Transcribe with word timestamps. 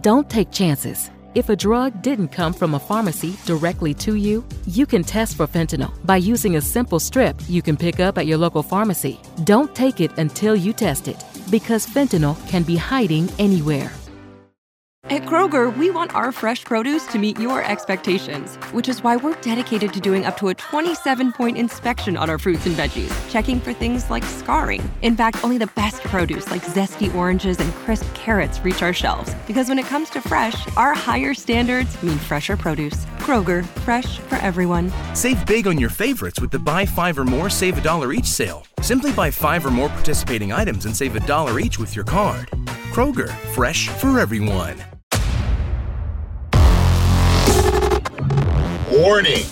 Don't 0.00 0.28
take 0.28 0.50
chances. 0.50 1.08
If 1.36 1.48
a 1.50 1.56
drug 1.56 2.02
didn't 2.02 2.28
come 2.28 2.52
from 2.52 2.74
a 2.74 2.80
pharmacy 2.80 3.36
directly 3.46 3.94
to 3.94 4.16
you, 4.16 4.44
you 4.66 4.86
can 4.86 5.04
test 5.04 5.36
for 5.36 5.46
fentanyl 5.46 5.92
by 6.04 6.16
using 6.16 6.56
a 6.56 6.60
simple 6.60 6.98
strip 6.98 7.36
you 7.48 7.62
can 7.62 7.76
pick 7.76 8.00
up 8.00 8.18
at 8.18 8.26
your 8.26 8.38
local 8.38 8.64
pharmacy. 8.64 9.20
Don't 9.44 9.72
take 9.74 10.00
it 10.00 10.16
until 10.18 10.56
you 10.56 10.72
test 10.72 11.06
it, 11.06 11.22
because 11.48 11.86
fentanyl 11.86 12.36
can 12.48 12.64
be 12.64 12.76
hiding 12.76 13.30
anywhere. 13.38 13.92
At 15.10 15.26
Kroger, 15.26 15.76
we 15.76 15.90
want 15.90 16.14
our 16.14 16.32
fresh 16.32 16.64
produce 16.64 17.06
to 17.08 17.18
meet 17.18 17.38
your 17.38 17.62
expectations, 17.62 18.56
which 18.72 18.88
is 18.88 19.02
why 19.02 19.16
we're 19.16 19.38
dedicated 19.42 19.92
to 19.92 20.00
doing 20.00 20.24
up 20.24 20.38
to 20.38 20.48
a 20.48 20.54
27 20.54 21.30
point 21.34 21.58
inspection 21.58 22.16
on 22.16 22.30
our 22.30 22.38
fruits 22.38 22.64
and 22.64 22.74
veggies, 22.74 23.12
checking 23.30 23.60
for 23.60 23.74
things 23.74 24.08
like 24.08 24.24
scarring. 24.24 24.82
In 25.02 25.14
fact, 25.14 25.44
only 25.44 25.58
the 25.58 25.66
best 25.76 26.00
produce 26.04 26.50
like 26.50 26.62
zesty 26.62 27.14
oranges 27.14 27.60
and 27.60 27.70
crisp 27.74 28.06
carrots 28.14 28.60
reach 28.60 28.80
our 28.80 28.94
shelves, 28.94 29.34
because 29.46 29.68
when 29.68 29.78
it 29.78 29.84
comes 29.84 30.08
to 30.08 30.22
fresh, 30.22 30.66
our 30.74 30.94
higher 30.94 31.34
standards 31.34 32.02
mean 32.02 32.16
fresher 32.16 32.56
produce. 32.56 33.04
Kroger, 33.18 33.66
fresh 33.84 34.20
for 34.20 34.36
everyone. 34.36 34.90
Save 35.12 35.44
big 35.44 35.66
on 35.66 35.78
your 35.78 35.90
favorites 35.90 36.40
with 36.40 36.50
the 36.50 36.58
buy 36.58 36.86
five 36.86 37.18
or 37.18 37.24
more, 37.24 37.50
save 37.50 37.76
a 37.76 37.82
dollar 37.82 38.14
each 38.14 38.24
sale. 38.26 38.64
Simply 38.80 39.12
buy 39.12 39.30
five 39.30 39.66
or 39.66 39.70
more 39.70 39.90
participating 39.90 40.50
items 40.50 40.86
and 40.86 40.96
save 40.96 41.14
a 41.14 41.20
dollar 41.20 41.60
each 41.60 41.78
with 41.78 41.94
your 41.94 42.06
card. 42.06 42.48
Kroger, 42.92 43.28
fresh 43.52 43.88
for 43.88 44.18
everyone. 44.18 44.82
Warning! 48.98 49.44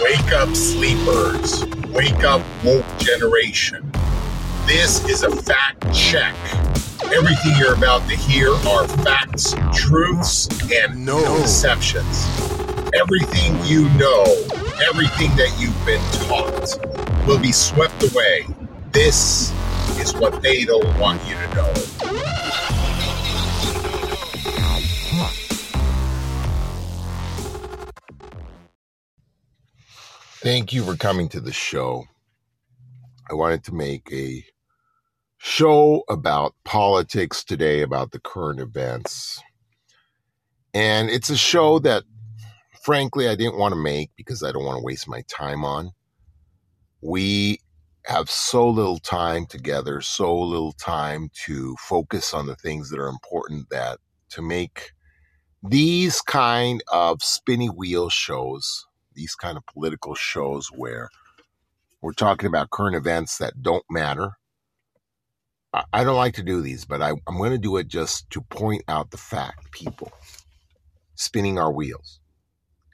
Wake 0.00 0.32
up, 0.34 0.54
sleepers. 0.54 1.64
Wake 1.88 2.22
up, 2.22 2.42
woke 2.62 2.84
generation. 2.98 3.90
This 4.66 5.08
is 5.08 5.22
a 5.22 5.30
fact 5.30 5.90
check. 5.94 6.34
Everything 7.04 7.54
you're 7.56 7.74
about 7.74 8.06
to 8.10 8.14
hear 8.14 8.50
are 8.50 8.86
facts, 8.86 9.54
truths, 9.72 10.48
and 10.70 11.06
no 11.06 11.18
deceptions. 11.38 12.26
Everything 12.92 13.56
you 13.64 13.88
know, 13.94 14.24
everything 14.90 15.34
that 15.36 15.56
you've 15.58 15.86
been 15.86 16.02
taught, 16.28 17.26
will 17.26 17.40
be 17.40 17.52
swept 17.52 18.02
away. 18.12 18.46
This 18.92 19.50
is 19.98 20.14
what 20.14 20.42
they 20.42 20.66
don't 20.66 20.98
want 20.98 21.26
you 21.26 21.36
to 21.36 21.54
know. 21.54 21.72
Thank 30.44 30.74
you 30.74 30.84
for 30.84 30.94
coming 30.94 31.30
to 31.30 31.40
the 31.40 31.54
show. 31.54 32.04
I 33.30 33.32
wanted 33.32 33.64
to 33.64 33.74
make 33.74 34.12
a 34.12 34.44
show 35.38 36.04
about 36.10 36.54
politics 36.66 37.42
today, 37.42 37.80
about 37.80 38.10
the 38.10 38.20
current 38.20 38.60
events. 38.60 39.40
And 40.74 41.08
it's 41.08 41.30
a 41.30 41.36
show 41.38 41.78
that, 41.78 42.02
frankly, 42.82 43.26
I 43.26 43.36
didn't 43.36 43.56
want 43.56 43.72
to 43.72 43.80
make 43.80 44.10
because 44.16 44.42
I 44.42 44.52
don't 44.52 44.66
want 44.66 44.76
to 44.76 44.84
waste 44.84 45.08
my 45.08 45.22
time 45.28 45.64
on. 45.64 45.92
We 47.00 47.60
have 48.04 48.28
so 48.28 48.68
little 48.68 48.98
time 48.98 49.46
together, 49.46 50.02
so 50.02 50.38
little 50.38 50.72
time 50.72 51.30
to 51.46 51.74
focus 51.76 52.34
on 52.34 52.44
the 52.44 52.56
things 52.56 52.90
that 52.90 53.00
are 53.00 53.08
important 53.08 53.70
that 53.70 53.98
to 54.32 54.42
make 54.42 54.92
these 55.66 56.20
kind 56.20 56.84
of 56.92 57.22
spinny 57.22 57.68
wheel 57.68 58.10
shows 58.10 58.84
these 59.14 59.34
kind 59.34 59.56
of 59.56 59.66
political 59.66 60.14
shows 60.14 60.68
where 60.68 61.08
we're 62.00 62.12
talking 62.12 62.46
about 62.46 62.70
current 62.70 62.96
events 62.96 63.38
that 63.38 63.62
don't 63.62 63.84
matter. 63.90 64.32
I 65.92 66.04
don't 66.04 66.16
like 66.16 66.34
to 66.34 66.42
do 66.42 66.60
these, 66.60 66.84
but 66.84 67.02
I, 67.02 67.10
am 67.10 67.38
going 67.38 67.50
to 67.50 67.58
do 67.58 67.78
it 67.78 67.88
just 67.88 68.30
to 68.30 68.40
point 68.42 68.84
out 68.86 69.10
the 69.10 69.16
fact, 69.16 69.72
people, 69.72 70.12
spinning 71.16 71.58
our 71.58 71.72
wheels, 71.72 72.20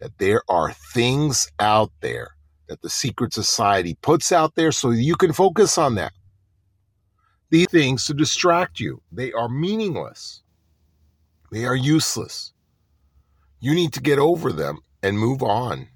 that 0.01 0.17
there 0.19 0.43
are 0.49 0.73
things 0.73 1.51
out 1.59 1.93
there 2.01 2.31
that 2.69 2.81
the 2.81 2.89
secret 2.89 3.35
society 3.35 3.99
puts 4.01 4.33
out 4.33 4.55
there 4.55 4.73
so 4.73 4.91
you 4.91 5.17
can 5.17 5.33
focus 5.33 5.77
on 5.77 5.97
that. 5.97 6.13
These 7.51 7.67
things 7.69 8.07
to 8.07 8.15
distract 8.15 8.81
you, 8.81 9.03
they 9.11 9.33
are 9.33 9.49
meaningless, 9.49 10.43
they 11.51 11.67
are 11.67 11.77
useless. 11.77 12.53
You 13.59 13.75
need 13.75 13.93
to 13.95 14.01
get 14.01 14.19
over 14.19 14.53
them 14.53 14.79
and 15.03 15.19
move 15.19 15.43
on 15.43 15.89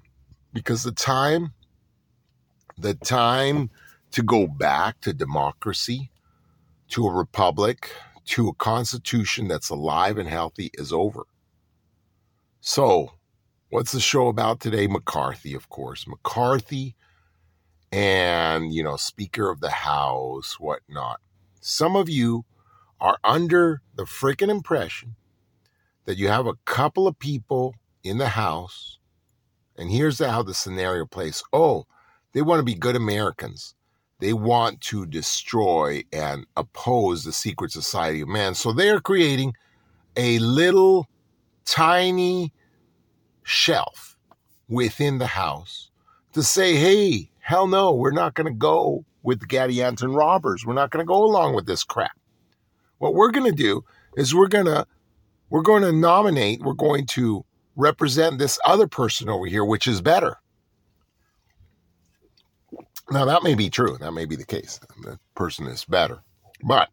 because 0.55 0.83
the 0.83 0.91
time 0.93 1.51
the 2.77 2.93
time 2.93 3.69
to 4.11 4.23
go 4.23 4.47
back 4.47 5.01
to 5.01 5.13
democracy 5.13 6.09
to 6.87 7.05
a 7.05 7.13
republic 7.13 7.91
to 8.25 8.47
a 8.47 8.53
constitution 8.53 9.47
that's 9.47 9.69
alive 9.69 10.17
and 10.17 10.27
healthy 10.27 10.71
is 10.73 10.91
over. 10.91 11.25
So 12.61 13.11
what's 13.69 13.91
the 13.91 13.99
show 13.99 14.27
about 14.27 14.61
today? 14.61 14.87
Mccarthy 14.87 15.53
of 15.53 15.67
course. 15.69 16.07
Mccarthy 16.07 16.95
and 17.91 18.73
you 18.73 18.81
know 18.81 18.95
speaker 18.95 19.51
of 19.51 19.59
the 19.59 19.69
house 19.69 20.57
whatnot. 20.57 21.19
Some 21.59 21.97
of 21.97 22.07
you 22.07 22.45
are 23.01 23.17
under 23.25 23.81
the 23.93 24.03
freaking 24.03 24.49
impression 24.49 25.15
that 26.05 26.17
you 26.17 26.29
have 26.29 26.47
a 26.47 26.55
couple 26.63 27.07
of 27.07 27.19
people 27.19 27.75
in 28.03 28.19
the 28.19 28.29
house 28.29 28.99
and 29.77 29.91
here's 29.91 30.19
how 30.19 30.43
the 30.43 30.53
scenario 30.53 31.05
plays. 31.05 31.43
Oh, 31.53 31.85
they 32.33 32.41
want 32.41 32.59
to 32.59 32.63
be 32.63 32.75
good 32.75 32.95
Americans. 32.95 33.75
They 34.19 34.33
want 34.33 34.81
to 34.81 35.05
destroy 35.05 36.03
and 36.13 36.45
oppose 36.55 37.23
the 37.23 37.33
secret 37.33 37.71
society 37.71 38.21
of 38.21 38.29
man. 38.29 38.55
So 38.55 38.71
they 38.71 38.89
are 38.89 39.01
creating 39.01 39.53
a 40.15 40.39
little 40.39 41.07
tiny 41.65 42.53
shelf 43.43 44.17
within 44.69 45.17
the 45.17 45.27
house 45.27 45.91
to 46.33 46.43
say, 46.43 46.75
hey, 46.75 47.29
hell 47.39 47.67
no, 47.67 47.93
we're 47.93 48.11
not 48.11 48.33
going 48.33 48.47
to 48.47 48.57
go 48.57 49.03
with 49.23 49.39
the 49.39 49.47
Gadianton 49.47 50.15
robbers. 50.15 50.65
We're 50.65 50.73
not 50.73 50.91
going 50.91 51.05
to 51.05 51.07
go 51.07 51.23
along 51.23 51.55
with 51.55 51.65
this 51.65 51.83
crap. 51.83 52.17
What 52.99 53.13
we're 53.13 53.31
going 53.31 53.49
to 53.49 53.55
do 53.55 53.83
is 54.15 54.33
we're 54.33 54.47
going 54.47 54.65
to 54.65 54.87
we're 55.49 55.61
going 55.61 55.83
to 55.83 55.91
nominate, 55.91 56.61
we're 56.61 56.73
going 56.73 57.05
to 57.07 57.45
represent 57.75 58.37
this 58.37 58.59
other 58.65 58.87
person 58.87 59.29
over 59.29 59.45
here, 59.45 59.65
which 59.65 59.87
is 59.87 60.01
better. 60.01 60.37
Now, 63.11 63.25
that 63.25 63.43
may 63.43 63.53
be 63.53 63.69
true. 63.69 63.97
That 63.99 64.13
may 64.13 64.25
be 64.25 64.35
the 64.35 64.45
case. 64.45 64.79
The 65.03 65.19
person 65.35 65.67
is 65.67 65.85
better. 65.85 66.23
But 66.63 66.89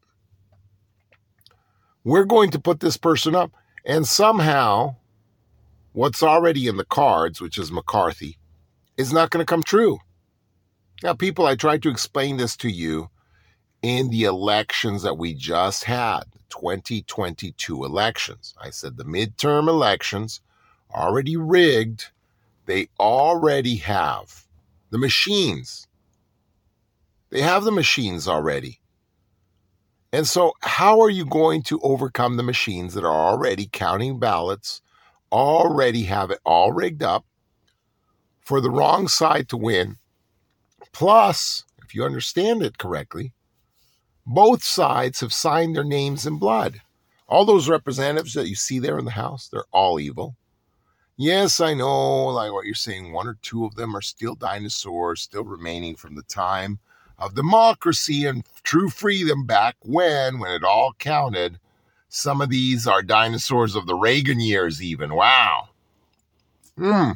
we're 2.04 2.25
going 2.25 2.50
to 2.50 2.59
put 2.59 2.81
this 2.81 2.97
person 2.97 3.34
up, 3.34 3.53
and 3.87 4.06
somehow 4.06 4.97
what's 5.92 6.22
already 6.22 6.66
in 6.66 6.76
the 6.76 6.84
cards, 6.84 7.41
which 7.41 7.56
is 7.56 7.72
McCarthy, 7.72 8.38
is 8.97 9.12
not 9.12 9.31
going 9.31 9.44
to 9.44 9.50
come 9.50 9.62
true. 9.62 9.98
Now, 11.03 11.15
people, 11.15 11.47
I 11.47 11.56
tried 11.56 11.82
to 11.82 11.91
explain 11.91 12.37
this 12.37 12.56
to 12.59 12.69
you 12.69 13.09
in 13.82 14.10
the 14.10 14.25
elections 14.25 15.03
that 15.03 15.19
we 15.19 15.34
just 15.34 15.84
had, 15.84 16.25
2022 16.50 17.84
elections. 17.84 18.54
I 18.60 18.71
said 18.71 18.97
the 18.97 19.04
midterm 19.04 19.69
elections 19.69 20.41
already 20.94 21.36
rigged. 21.36 22.06
They 22.66 22.88
already 22.98 23.76
have 23.76 24.47
the 24.91 24.98
machines. 24.98 25.86
They 27.30 27.41
have 27.41 27.64
the 27.64 27.72
machines 27.72 28.28
already. 28.28 28.80
And 30.12 30.26
so, 30.26 30.53
how 30.60 31.00
are 31.00 31.08
you 31.10 31.25
going 31.25 31.62
to 31.64 31.80
overcome 31.80 32.36
the 32.36 32.42
machines 32.42 32.92
that 32.94 33.04
are 33.04 33.28
already 33.30 33.69
counting 33.72 34.19
ballots, 34.19 34.82
already 35.32 36.03
have 36.04 36.30
it 36.30 36.41
all 36.44 36.72
rigged 36.72 37.03
up 37.03 37.24
for 38.41 38.60
the 38.60 38.70
wrong 38.70 39.09
side 39.09 39.48
to 39.48 39.56
win? 39.56 39.97
Plus, 40.92 41.64
if 41.82 41.94
you 41.94 42.04
understand 42.04 42.62
it 42.62 42.76
correctly, 42.76 43.32
both 44.26 44.62
sides 44.62 45.20
have 45.20 45.32
signed 45.32 45.74
their 45.74 45.84
names 45.84 46.26
in 46.26 46.38
blood. 46.38 46.82
All 47.26 47.47
those 47.47 47.69
representatives 47.69 48.34
that 48.34 48.48
you 48.48 48.54
see 48.54 48.78
there 48.78 48.98
in 48.98 49.06
the 49.06 49.12
House, 49.12 49.48
they're 49.48 49.65
all 49.72 49.98
evil. 49.98 50.36
Yes, 51.22 51.60
I 51.60 51.72
know, 51.74 52.24
like 52.24 52.51
what 52.51 52.66
you're 52.66 52.74
saying, 52.74 53.13
one 53.13 53.28
or 53.28 53.39
two 53.42 53.65
of 53.65 53.77
them 53.77 53.95
are 53.97 54.03
still 54.03 54.34
dinosaurs, 54.34 55.21
still 55.21 55.45
remaining 55.45 55.95
from 55.95 56.16
the 56.16 56.24
time 56.24 56.80
of 57.16 57.36
democracy 57.36 58.27
and 58.27 58.45
true 58.65 58.91
freedom 58.91 59.47
back 59.47 59.77
when, 59.83 60.41
when 60.41 60.51
it 60.51 60.65
all 60.65 60.95
counted. 60.98 61.60
Some 62.09 62.41
of 62.41 62.48
these 62.48 62.89
are 62.89 63.04
dinosaurs 63.04 63.77
of 63.77 63.86
the 63.86 63.95
Reagan 63.95 64.41
years, 64.41 64.83
even. 64.83 65.15
Wow. 65.15 65.69
Hmm. 66.77 67.13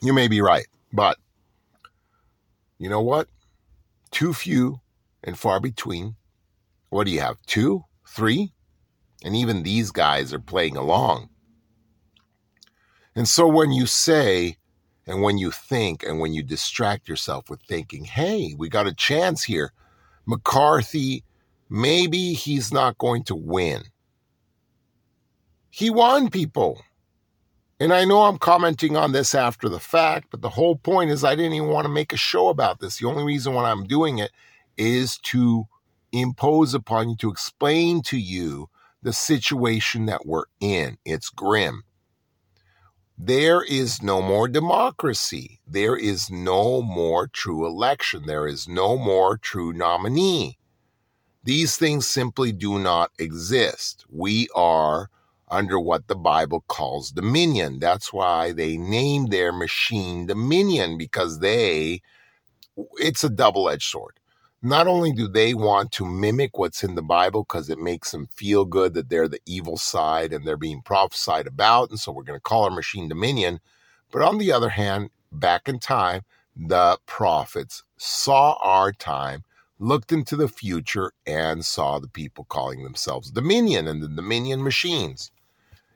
You 0.00 0.14
may 0.14 0.28
be 0.28 0.40
right, 0.40 0.66
but 0.90 1.18
you 2.78 2.88
know 2.88 3.02
what? 3.02 3.28
Too 4.12 4.32
few 4.32 4.80
and 5.22 5.38
far 5.38 5.60
between. 5.60 6.16
What 6.88 7.04
do 7.04 7.10
you 7.10 7.20
have? 7.20 7.36
Two? 7.44 7.84
Three? 8.08 8.54
And 9.22 9.36
even 9.36 9.62
these 9.62 9.90
guys 9.90 10.32
are 10.32 10.38
playing 10.38 10.78
along. 10.78 11.28
And 13.16 13.26
so 13.26 13.48
when 13.48 13.72
you 13.72 13.86
say, 13.86 14.58
and 15.06 15.22
when 15.22 15.38
you 15.38 15.50
think, 15.50 16.04
and 16.04 16.20
when 16.20 16.34
you 16.34 16.42
distract 16.42 17.08
yourself 17.08 17.48
with 17.48 17.62
thinking, 17.62 18.04
hey, 18.04 18.54
we 18.56 18.68
got 18.68 18.86
a 18.86 18.94
chance 18.94 19.42
here, 19.42 19.72
McCarthy, 20.26 21.24
maybe 21.70 22.34
he's 22.34 22.72
not 22.72 22.98
going 22.98 23.24
to 23.24 23.34
win. 23.34 23.84
He 25.70 25.88
won, 25.88 26.28
people. 26.30 26.82
And 27.80 27.92
I 27.92 28.04
know 28.04 28.24
I'm 28.24 28.38
commenting 28.38 28.96
on 28.96 29.12
this 29.12 29.34
after 29.34 29.68
the 29.68 29.80
fact, 29.80 30.28
but 30.30 30.42
the 30.42 30.50
whole 30.50 30.76
point 30.76 31.10
is 31.10 31.24
I 31.24 31.34
didn't 31.34 31.52
even 31.54 31.68
want 31.68 31.86
to 31.86 31.92
make 31.92 32.12
a 32.12 32.18
show 32.18 32.48
about 32.48 32.80
this. 32.80 32.98
The 32.98 33.06
only 33.06 33.24
reason 33.24 33.54
why 33.54 33.70
I'm 33.70 33.84
doing 33.84 34.18
it 34.18 34.30
is 34.76 35.18
to 35.18 35.64
impose 36.12 36.74
upon 36.74 37.10
you, 37.10 37.16
to 37.16 37.30
explain 37.30 38.02
to 38.02 38.18
you 38.18 38.68
the 39.02 39.12
situation 39.12 40.06
that 40.06 40.26
we're 40.26 40.44
in. 40.60 40.98
It's 41.04 41.30
grim. 41.30 41.84
There 43.18 43.62
is 43.62 44.02
no 44.02 44.20
more 44.20 44.46
democracy. 44.46 45.60
There 45.66 45.96
is 45.96 46.30
no 46.30 46.82
more 46.82 47.26
true 47.26 47.66
election. 47.66 48.24
There 48.26 48.46
is 48.46 48.68
no 48.68 48.98
more 48.98 49.38
true 49.38 49.72
nominee. 49.72 50.58
These 51.42 51.78
things 51.78 52.06
simply 52.06 52.52
do 52.52 52.78
not 52.78 53.12
exist. 53.18 54.04
We 54.10 54.48
are 54.54 55.08
under 55.48 55.80
what 55.80 56.08
the 56.08 56.14
Bible 56.16 56.64
calls 56.68 57.10
dominion. 57.10 57.78
That's 57.78 58.12
why 58.12 58.52
they 58.52 58.76
named 58.76 59.30
their 59.30 59.52
machine 59.52 60.26
dominion 60.26 60.98
because 60.98 61.38
they, 61.38 62.02
it's 62.96 63.24
a 63.24 63.30
double 63.30 63.70
edged 63.70 63.88
sword. 63.88 64.20
Not 64.62 64.86
only 64.86 65.12
do 65.12 65.28
they 65.28 65.54
want 65.54 65.92
to 65.92 66.04
mimic 66.06 66.58
what's 66.58 66.82
in 66.82 66.94
the 66.94 67.02
Bible 67.02 67.44
because 67.44 67.68
it 67.68 67.78
makes 67.78 68.10
them 68.10 68.26
feel 68.34 68.64
good 68.64 68.94
that 68.94 69.08
they're 69.10 69.28
the 69.28 69.40
evil 69.46 69.76
side 69.76 70.32
and 70.32 70.46
they're 70.46 70.56
being 70.56 70.82
prophesied 70.82 71.46
about, 71.46 71.90
and 71.90 72.00
so 72.00 72.10
we're 72.10 72.22
going 72.22 72.38
to 72.38 72.42
call 72.42 72.64
our 72.64 72.70
machine 72.70 73.08
dominion, 73.08 73.60
but 74.10 74.22
on 74.22 74.38
the 74.38 74.52
other 74.52 74.70
hand, 74.70 75.10
back 75.30 75.68
in 75.68 75.78
time, 75.78 76.22
the 76.56 76.98
prophets 77.06 77.84
saw 77.98 78.54
our 78.62 78.92
time 78.92 79.44
looked 79.78 80.10
into 80.12 80.36
the 80.36 80.48
future 80.48 81.12
and 81.26 81.64
saw 81.64 81.98
the 81.98 82.08
people 82.08 82.46
calling 82.48 82.82
themselves 82.82 83.30
Dominion 83.30 83.86
and 83.86 84.02
the 84.02 84.08
Dominion 84.08 84.62
machines. 84.62 85.30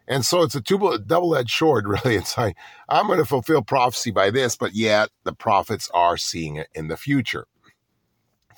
And 0.07 0.27
so 0.27 0.43
it's 0.43 0.55
a 0.57 0.61
double 0.61 1.37
edged 1.37 1.57
sword, 1.57 1.87
really. 1.89 2.17
It's 2.17 2.37
like, 2.37 2.57
I'm 2.89 3.07
going 3.07 3.19
to 3.19 3.25
fulfill 3.25 3.63
prophecy 3.63 4.11
by 4.11 4.31
this, 4.31 4.57
but 4.57 4.75
yet 4.75 5.09
the 5.25 5.33
prophets 5.33 5.91
are 5.95 6.17
seeing 6.17 6.57
it 6.57 6.69
in 6.75 6.89
the 6.89 6.97
future. 6.97 7.47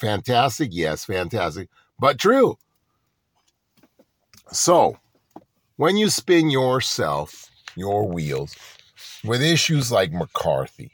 Fantastic? 0.02 0.70
Yes, 0.72 1.04
fantastic, 1.04 1.68
but 1.98 2.18
true. 2.18 2.58
So, 4.50 4.98
when 5.76 5.96
you 5.96 6.10
spin 6.10 6.50
yourself, 6.50 7.50
your 7.76 8.06
wheels, 8.06 8.54
with 9.24 9.42
issues 9.42 9.90
like 9.90 10.12
McCarthy, 10.12 10.92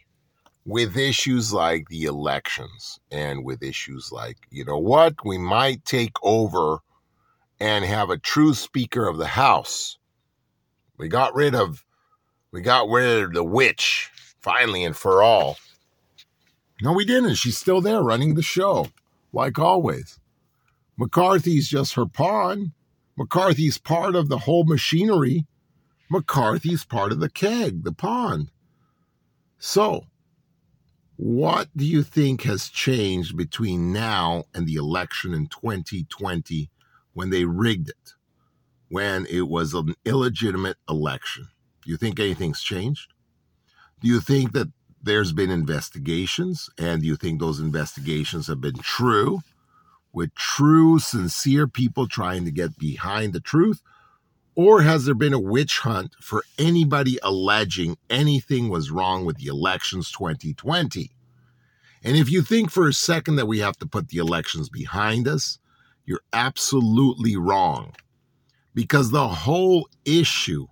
with 0.64 0.96
issues 0.96 1.52
like 1.52 1.88
the 1.88 2.04
elections, 2.04 3.00
and 3.10 3.44
with 3.44 3.62
issues 3.62 4.12
like, 4.12 4.36
you 4.50 4.64
know 4.64 4.78
what, 4.78 5.14
we 5.24 5.38
might 5.38 5.84
take 5.84 6.12
over 6.22 6.78
and 7.58 7.84
have 7.84 8.10
a 8.10 8.18
true 8.18 8.54
Speaker 8.54 9.08
of 9.08 9.16
the 9.16 9.26
House 9.26 9.98
we 10.98 11.08
got 11.08 11.34
rid 11.34 11.54
of 11.54 11.84
we 12.50 12.60
got 12.60 12.88
rid 12.88 13.22
of 13.22 13.32
the 13.32 13.44
witch 13.44 14.10
finally 14.40 14.84
and 14.84 14.96
for 14.96 15.22
all. 15.22 15.56
No, 16.82 16.92
we 16.92 17.04
didn't. 17.04 17.34
She's 17.34 17.58
still 17.58 17.80
there 17.80 18.02
running 18.02 18.34
the 18.34 18.42
show, 18.42 18.88
like 19.32 19.58
always. 19.58 20.18
McCarthy's 20.96 21.68
just 21.68 21.94
her 21.94 22.06
pawn. 22.06 22.72
McCarthy's 23.16 23.78
part 23.78 24.14
of 24.14 24.28
the 24.28 24.38
whole 24.38 24.64
machinery. 24.64 25.46
McCarthy's 26.10 26.84
part 26.84 27.12
of 27.12 27.20
the 27.20 27.28
keg, 27.28 27.84
the 27.84 27.92
pond. 27.92 28.50
So, 29.58 30.06
what 31.16 31.68
do 31.76 31.84
you 31.84 32.02
think 32.02 32.42
has 32.42 32.68
changed 32.68 33.36
between 33.36 33.92
now 33.92 34.44
and 34.54 34.66
the 34.66 34.74
election 34.74 35.34
in 35.34 35.48
2020 35.48 36.70
when 37.12 37.30
they 37.30 37.44
rigged 37.44 37.88
it? 37.88 38.14
when 38.88 39.26
it 39.26 39.48
was 39.48 39.74
an 39.74 39.94
illegitimate 40.04 40.76
election. 40.88 41.48
Do 41.84 41.90
you 41.90 41.96
think 41.96 42.18
anything's 42.18 42.62
changed? 42.62 43.12
Do 44.00 44.08
you 44.08 44.20
think 44.20 44.52
that 44.52 44.68
there's 45.02 45.32
been 45.32 45.50
investigations 45.50 46.68
and 46.78 47.04
you 47.04 47.16
think 47.16 47.40
those 47.40 47.60
investigations 47.60 48.46
have 48.46 48.60
been 48.60 48.78
true 48.78 49.40
with 50.12 50.34
true, 50.34 50.98
sincere 50.98 51.66
people 51.66 52.08
trying 52.08 52.44
to 52.44 52.50
get 52.50 52.78
behind 52.78 53.32
the 53.32 53.40
truth? 53.40 53.82
Or 54.54 54.82
has 54.82 55.04
there 55.04 55.14
been 55.14 55.32
a 55.32 55.38
witch 55.38 55.78
hunt 55.80 56.14
for 56.20 56.42
anybody 56.58 57.18
alleging 57.22 57.96
anything 58.10 58.68
was 58.68 58.90
wrong 58.90 59.24
with 59.24 59.36
the 59.36 59.46
elections 59.46 60.10
2020? 60.10 61.12
And 62.02 62.16
if 62.16 62.30
you 62.30 62.42
think 62.42 62.70
for 62.70 62.88
a 62.88 62.92
second 62.92 63.36
that 63.36 63.46
we 63.46 63.60
have 63.60 63.76
to 63.78 63.86
put 63.86 64.08
the 64.08 64.18
elections 64.18 64.68
behind 64.68 65.28
us, 65.28 65.58
you're 66.04 66.22
absolutely 66.32 67.36
wrong 67.36 67.94
because 68.74 69.10
the 69.10 69.28
whole 69.28 69.88
issue 70.04 70.66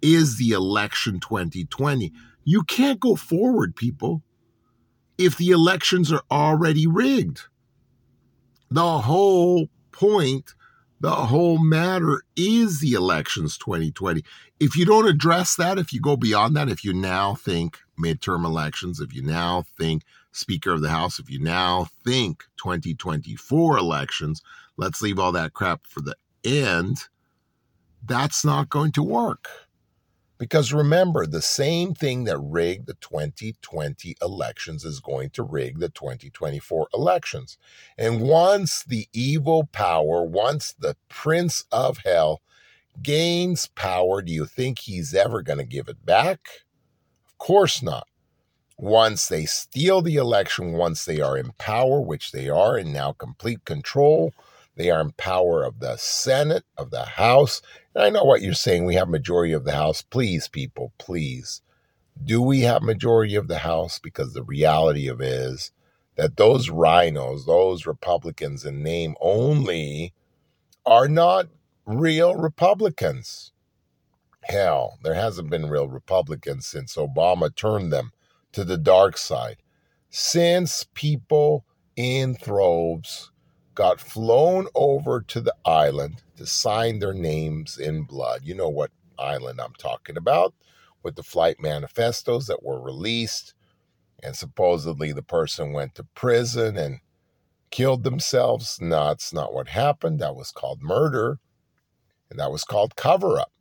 is 0.00 0.38
the 0.38 0.50
election 0.50 1.20
2020. 1.20 2.12
You 2.44 2.62
can't 2.62 3.00
go 3.00 3.16
forward, 3.16 3.76
people, 3.76 4.22
if 5.18 5.36
the 5.36 5.50
elections 5.50 6.12
are 6.12 6.22
already 6.30 6.86
rigged. 6.86 7.42
The 8.70 8.98
whole 8.98 9.68
point, 9.92 10.54
the 11.00 11.10
whole 11.10 11.58
matter 11.58 12.22
is 12.36 12.80
the 12.80 12.92
elections 12.92 13.58
2020. 13.58 14.24
If 14.58 14.76
you 14.76 14.84
don't 14.84 15.06
address 15.06 15.56
that, 15.56 15.78
if 15.78 15.92
you 15.92 16.00
go 16.00 16.16
beyond 16.16 16.56
that, 16.56 16.68
if 16.68 16.84
you 16.84 16.92
now 16.92 17.34
think 17.34 17.78
midterm 17.98 18.44
elections, 18.44 19.00
if 19.00 19.14
you 19.14 19.22
now 19.22 19.64
think 19.78 20.02
Speaker 20.32 20.72
of 20.72 20.80
the 20.80 20.88
House, 20.88 21.18
if 21.18 21.30
you 21.30 21.38
now 21.38 21.86
think 22.04 22.44
2024 22.56 23.76
elections, 23.76 24.42
let's 24.76 25.02
leave 25.02 25.18
all 25.18 25.32
that 25.32 25.52
crap 25.52 25.86
for 25.86 26.00
the 26.00 26.16
end 26.44 27.08
that's 28.04 28.44
not 28.44 28.68
going 28.68 28.92
to 28.92 29.02
work. 29.02 29.48
Because 30.42 30.72
remember, 30.72 31.24
the 31.24 31.40
same 31.40 31.94
thing 31.94 32.24
that 32.24 32.36
rigged 32.36 32.88
the 32.88 32.94
2020 32.94 34.16
elections 34.20 34.84
is 34.84 34.98
going 34.98 35.30
to 35.30 35.44
rig 35.44 35.78
the 35.78 35.88
2024 35.88 36.88
elections. 36.92 37.58
And 37.96 38.20
once 38.22 38.82
the 38.82 39.06
evil 39.12 39.68
power, 39.70 40.24
once 40.24 40.74
the 40.76 40.96
prince 41.08 41.64
of 41.70 41.98
hell 41.98 42.42
gains 43.00 43.68
power, 43.76 44.20
do 44.20 44.32
you 44.32 44.44
think 44.44 44.80
he's 44.80 45.14
ever 45.14 45.42
going 45.42 45.60
to 45.60 45.64
give 45.64 45.86
it 45.86 46.04
back? 46.04 46.40
Of 47.28 47.38
course 47.38 47.80
not. 47.80 48.08
Once 48.76 49.28
they 49.28 49.44
steal 49.44 50.02
the 50.02 50.16
election, 50.16 50.72
once 50.72 51.04
they 51.04 51.20
are 51.20 51.36
in 51.36 51.52
power, 51.56 52.00
which 52.00 52.32
they 52.32 52.48
are 52.48 52.76
in 52.76 52.92
now 52.92 53.12
complete 53.12 53.64
control, 53.64 54.34
they 54.74 54.90
are 54.90 55.02
in 55.02 55.12
power 55.12 55.62
of 55.62 55.78
the 55.78 55.96
Senate, 55.98 56.64
of 56.76 56.90
the 56.90 57.04
House. 57.04 57.62
I 57.94 58.10
know 58.10 58.24
what 58.24 58.40
you're 58.40 58.54
saying. 58.54 58.84
We 58.84 58.94
have 58.94 59.08
majority 59.08 59.52
of 59.52 59.64
the 59.64 59.72
House. 59.72 60.02
Please, 60.02 60.48
people, 60.48 60.92
please. 60.98 61.60
Do 62.22 62.40
we 62.40 62.60
have 62.60 62.82
majority 62.82 63.34
of 63.34 63.48
the 63.48 63.58
House? 63.58 63.98
Because 63.98 64.32
the 64.32 64.42
reality 64.42 65.08
of 65.08 65.20
it 65.20 65.32
is 65.32 65.72
that 66.16 66.36
those 66.36 66.70
rhinos, 66.70 67.46
those 67.46 67.86
Republicans 67.86 68.64
in 68.64 68.82
name 68.82 69.14
only, 69.20 70.14
are 70.86 71.08
not 71.08 71.46
real 71.84 72.34
Republicans. 72.34 73.52
Hell, 74.42 74.98
there 75.02 75.14
hasn't 75.14 75.50
been 75.50 75.68
real 75.68 75.88
Republicans 75.88 76.66
since 76.66 76.96
Obama 76.96 77.54
turned 77.54 77.92
them 77.92 78.12
to 78.52 78.64
the 78.64 78.78
dark 78.78 79.16
side. 79.16 79.56
Since 80.10 80.86
people 80.94 81.64
in 81.96 82.34
got 83.74 84.00
flown 84.00 84.66
over 84.74 85.20
to 85.22 85.40
the 85.40 85.54
island 85.64 86.22
to 86.36 86.46
sign 86.46 86.98
their 86.98 87.14
names 87.14 87.78
in 87.78 88.02
blood. 88.02 88.42
You 88.44 88.54
know 88.54 88.68
what 88.68 88.90
island 89.18 89.60
I'm 89.60 89.74
talking 89.78 90.16
about 90.16 90.54
with 91.02 91.16
the 91.16 91.22
flight 91.22 91.56
manifestos 91.60 92.46
that 92.46 92.62
were 92.62 92.80
released. 92.80 93.54
And 94.22 94.36
supposedly 94.36 95.12
the 95.12 95.22
person 95.22 95.72
went 95.72 95.94
to 95.96 96.04
prison 96.14 96.76
and 96.76 97.00
killed 97.70 98.04
themselves. 98.04 98.78
No, 98.80 99.08
that's 99.08 99.32
not 99.32 99.52
what 99.52 99.68
happened. 99.68 100.20
That 100.20 100.36
was 100.36 100.52
called 100.52 100.82
murder. 100.82 101.38
And 102.30 102.38
that 102.38 102.52
was 102.52 102.64
called 102.64 102.96
cover 102.96 103.38
up. 103.38 103.51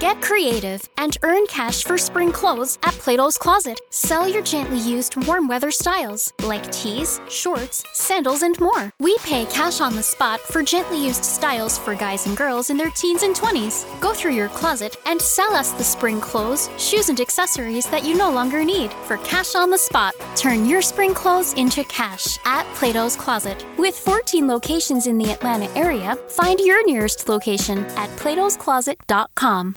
Get 0.00 0.22
creative 0.22 0.88
and 0.96 1.18
earn 1.22 1.46
cash 1.46 1.84
for 1.84 1.98
spring 1.98 2.32
clothes 2.32 2.78
at 2.84 2.94
Plato's 2.94 3.36
Closet. 3.36 3.78
Sell 3.90 4.26
your 4.26 4.40
gently 4.40 4.78
used 4.78 5.14
warm 5.26 5.46
weather 5.46 5.70
styles 5.70 6.32
like 6.42 6.72
tees, 6.72 7.20
shorts, 7.28 7.84
sandals, 7.92 8.40
and 8.40 8.58
more. 8.58 8.90
We 8.98 9.18
pay 9.18 9.44
cash 9.44 9.82
on 9.82 9.94
the 9.94 10.02
spot 10.02 10.40
for 10.40 10.62
gently 10.62 11.04
used 11.04 11.22
styles 11.22 11.76
for 11.76 11.94
guys 11.94 12.26
and 12.26 12.34
girls 12.34 12.70
in 12.70 12.78
their 12.78 12.88
teens 12.92 13.24
and 13.24 13.36
20s. 13.36 13.84
Go 14.00 14.14
through 14.14 14.30
your 14.32 14.48
closet 14.48 14.96
and 15.04 15.20
sell 15.20 15.54
us 15.54 15.72
the 15.72 15.84
spring 15.84 16.18
clothes, 16.18 16.70
shoes, 16.78 17.10
and 17.10 17.20
accessories 17.20 17.84
that 17.90 18.02
you 18.02 18.16
no 18.16 18.30
longer 18.30 18.64
need 18.64 18.94
for 19.04 19.18
cash 19.18 19.54
on 19.54 19.68
the 19.68 19.76
spot. 19.76 20.14
Turn 20.34 20.64
your 20.64 20.80
spring 20.80 21.12
clothes 21.12 21.52
into 21.54 21.84
cash 21.84 22.38
at 22.46 22.64
Plato's 22.74 23.16
Closet. 23.16 23.66
With 23.76 23.98
14 23.98 24.48
locations 24.48 25.06
in 25.06 25.18
the 25.18 25.30
Atlanta 25.30 25.68
area, 25.76 26.16
find 26.30 26.58
your 26.58 26.82
nearest 26.86 27.28
location 27.28 27.84
at 27.96 28.08
platoscloset.com. 28.16 29.76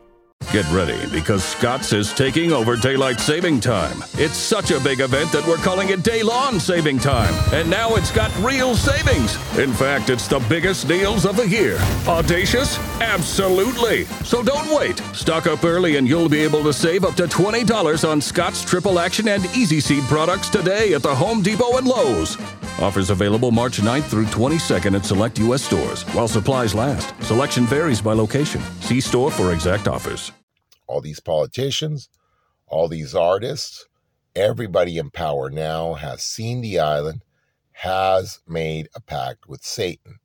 Get 0.51 0.69
ready 0.73 1.09
because 1.09 1.45
Scott's 1.45 1.93
is 1.93 2.11
taking 2.11 2.51
over 2.51 2.75
daylight 2.75 3.21
saving 3.21 3.61
time. 3.61 4.03
It's 4.15 4.35
such 4.35 4.71
a 4.71 4.81
big 4.81 4.99
event 4.99 5.31
that 5.31 5.47
we're 5.47 5.55
calling 5.57 5.89
it 5.89 6.03
Day 6.03 6.23
Saving 6.59 6.99
Time. 6.99 7.33
And 7.53 7.69
now 7.69 7.95
it's 7.95 8.11
got 8.11 8.35
real 8.43 8.75
savings. 8.75 9.35
In 9.57 9.71
fact, 9.71 10.09
it's 10.09 10.27
the 10.27 10.39
biggest 10.49 10.89
deals 10.89 11.25
of 11.25 11.37
the 11.37 11.47
year. 11.47 11.77
Audacious? 12.05 12.77
Absolutely. 12.99 14.03
So 14.25 14.43
don't 14.43 14.75
wait. 14.75 14.97
Stock 15.13 15.47
up 15.47 15.63
early 15.63 15.95
and 15.95 16.05
you'll 16.05 16.27
be 16.27 16.41
able 16.41 16.63
to 16.63 16.73
save 16.73 17.05
up 17.05 17.15
to 17.15 17.27
$20 17.27 18.07
on 18.07 18.19
Scott's 18.19 18.65
Triple 18.65 18.99
Action 18.99 19.29
and 19.29 19.45
Easy 19.55 19.79
Seed 19.79 20.03
products 20.03 20.49
today 20.49 20.93
at 20.93 21.01
the 21.01 21.15
Home 21.15 21.41
Depot 21.41 21.77
and 21.77 21.87
Lowe's. 21.87 22.37
Offers 22.81 23.11
available 23.11 23.51
March 23.51 23.77
9th 23.77 24.05
through 24.05 24.25
22nd 24.25 24.95
at 24.95 25.05
select 25.05 25.37
U.S. 25.37 25.63
stores 25.63 26.01
while 26.15 26.27
supplies 26.27 26.73
last. 26.73 27.13
Selection 27.23 27.65
varies 27.65 28.01
by 28.01 28.13
location. 28.13 28.59
See 28.79 28.99
store 28.99 29.29
for 29.29 29.53
exact 29.53 29.87
offers. 29.87 30.31
All 30.87 30.99
these 30.99 31.19
politicians, 31.19 32.09
all 32.65 32.87
these 32.87 33.13
artists, 33.13 33.85
everybody 34.35 34.97
in 34.97 35.11
power 35.11 35.51
now 35.51 35.93
has 35.93 36.23
seen 36.23 36.61
the 36.61 36.79
island, 36.79 37.23
has 37.73 38.39
made 38.47 38.89
a 38.95 38.99
pact 38.99 39.47
with 39.47 39.63
Satan. 39.63 40.17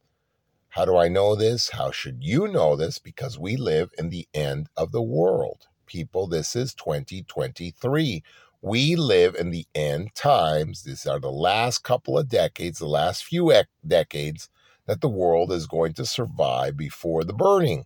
How 0.71 0.87
do 0.87 0.97
I 0.97 1.09
know 1.09 1.35
this? 1.35 1.71
How 1.71 1.91
should 1.91 2.25
you 2.25 2.49
know 2.49 2.75
this? 2.75 2.99
Because 2.99 3.39
we 3.39 3.57
live 3.57 3.91
in 3.99 4.09
the 4.09 4.29
end 4.33 4.69
of 4.77 4.93
the 4.93 5.03
world. 5.03 5.67
People, 5.87 6.27
this 6.27 6.57
is 6.57 6.75
2023. 6.75 8.23
We 8.67 8.97
live 8.97 9.37
in 9.37 9.51
the 9.51 9.65
end 9.77 10.17
times. 10.17 10.83
These 10.83 11.07
are 11.07 11.21
the 11.21 11.31
last 11.31 11.85
couple 11.85 12.19
of 12.19 12.29
decades, 12.29 12.81
the 12.81 12.89
last 12.89 13.23
few 13.23 13.53
ec- 13.53 13.69
decades 13.87 14.49
that 14.87 15.01
the 15.01 15.09
world 15.09 15.53
is 15.53 15.69
going 15.69 15.93
to 15.93 16.05
survive 16.05 16.77
before 16.77 17.23
the 17.23 17.33
burning. 17.33 17.85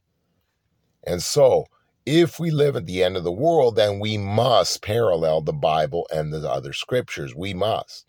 And 1.05 1.23
so, 1.23 1.67
if 2.07 2.41
we 2.41 2.51
live 2.51 2.77
at 2.77 2.87
the 2.87 3.05
end 3.05 3.19
of 3.19 3.25
the 3.25 3.31
world, 3.31 3.77
then 3.77 4.01
we 4.01 4.17
must 4.17 4.81
parallel 4.81 5.43
the 5.43 5.53
Bible 5.53 6.09
and 6.11 6.33
the 6.33 6.51
other 6.51 6.73
scriptures. 6.73 7.35
We 7.35 7.53
must. 7.53 8.07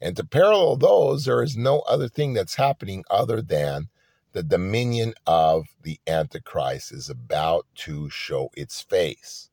And 0.00 0.16
to 0.16 0.24
parallel 0.24 0.78
those, 0.78 1.26
there 1.26 1.44
is 1.44 1.56
no 1.56 1.78
other 1.82 2.08
thing 2.08 2.34
that's 2.34 2.56
happening 2.56 3.04
other 3.08 3.40
than 3.40 3.88
the 4.32 4.42
dominion 4.42 5.14
of 5.28 5.66
the 5.84 6.00
Antichrist 6.08 6.90
is 6.90 7.08
about 7.08 7.66
to 7.76 8.10
show 8.10 8.50
its 8.56 8.80
face. 8.80 9.48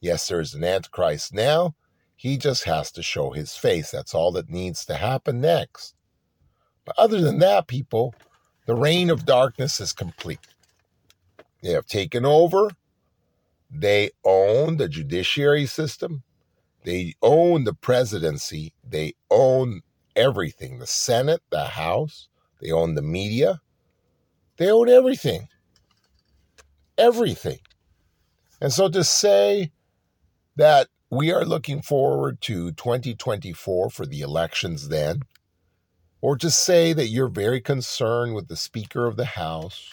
Yes, 0.00 0.26
there 0.26 0.40
is 0.40 0.54
an 0.54 0.64
Antichrist 0.64 1.32
now, 1.32 1.76
he 2.20 2.36
just 2.36 2.64
has 2.64 2.92
to 2.92 3.02
show 3.02 3.30
his 3.30 3.56
face. 3.56 3.90
That's 3.90 4.14
all 4.14 4.30
that 4.32 4.50
needs 4.50 4.84
to 4.84 4.94
happen 4.94 5.40
next. 5.40 5.94
But 6.84 6.98
other 6.98 7.18
than 7.18 7.38
that, 7.38 7.66
people, 7.66 8.14
the 8.66 8.74
reign 8.74 9.08
of 9.08 9.24
darkness 9.24 9.80
is 9.80 9.94
complete. 9.94 10.46
They 11.62 11.70
have 11.70 11.86
taken 11.86 12.26
over. 12.26 12.72
They 13.70 14.10
own 14.22 14.76
the 14.76 14.86
judiciary 14.86 15.64
system. 15.64 16.22
They 16.84 17.14
own 17.22 17.64
the 17.64 17.72
presidency. 17.72 18.74
They 18.86 19.14
own 19.30 19.80
everything 20.14 20.78
the 20.78 20.86
Senate, 20.86 21.40
the 21.48 21.64
House. 21.64 22.28
They 22.60 22.70
own 22.70 22.96
the 22.96 23.02
media. 23.02 23.62
They 24.58 24.70
own 24.70 24.90
everything. 24.90 25.48
Everything. 26.98 27.60
And 28.60 28.74
so 28.74 28.90
to 28.90 29.04
say 29.04 29.72
that 30.56 30.88
we 31.10 31.32
are 31.32 31.44
looking 31.44 31.82
forward 31.82 32.40
to 32.42 32.70
2024 32.72 33.90
for 33.90 34.06
the 34.06 34.20
elections 34.20 34.88
then, 34.88 35.22
or 36.20 36.36
to 36.36 36.50
say 36.50 36.92
that 36.92 37.08
you're 37.08 37.28
very 37.28 37.60
concerned 37.60 38.34
with 38.34 38.46
the 38.46 38.56
Speaker 38.56 39.06
of 39.06 39.16
the 39.16 39.24
House, 39.24 39.92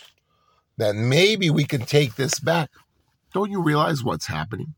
that 0.78 0.96
maybe 0.96 1.50
we 1.50 1.64
can 1.64 1.82
take 1.82 2.16
this 2.16 2.40
back. 2.40 2.70
Don't 3.34 3.50
you 3.50 3.64
realize 3.64 4.04
what's 4.04 4.28
happening? 4.28 4.76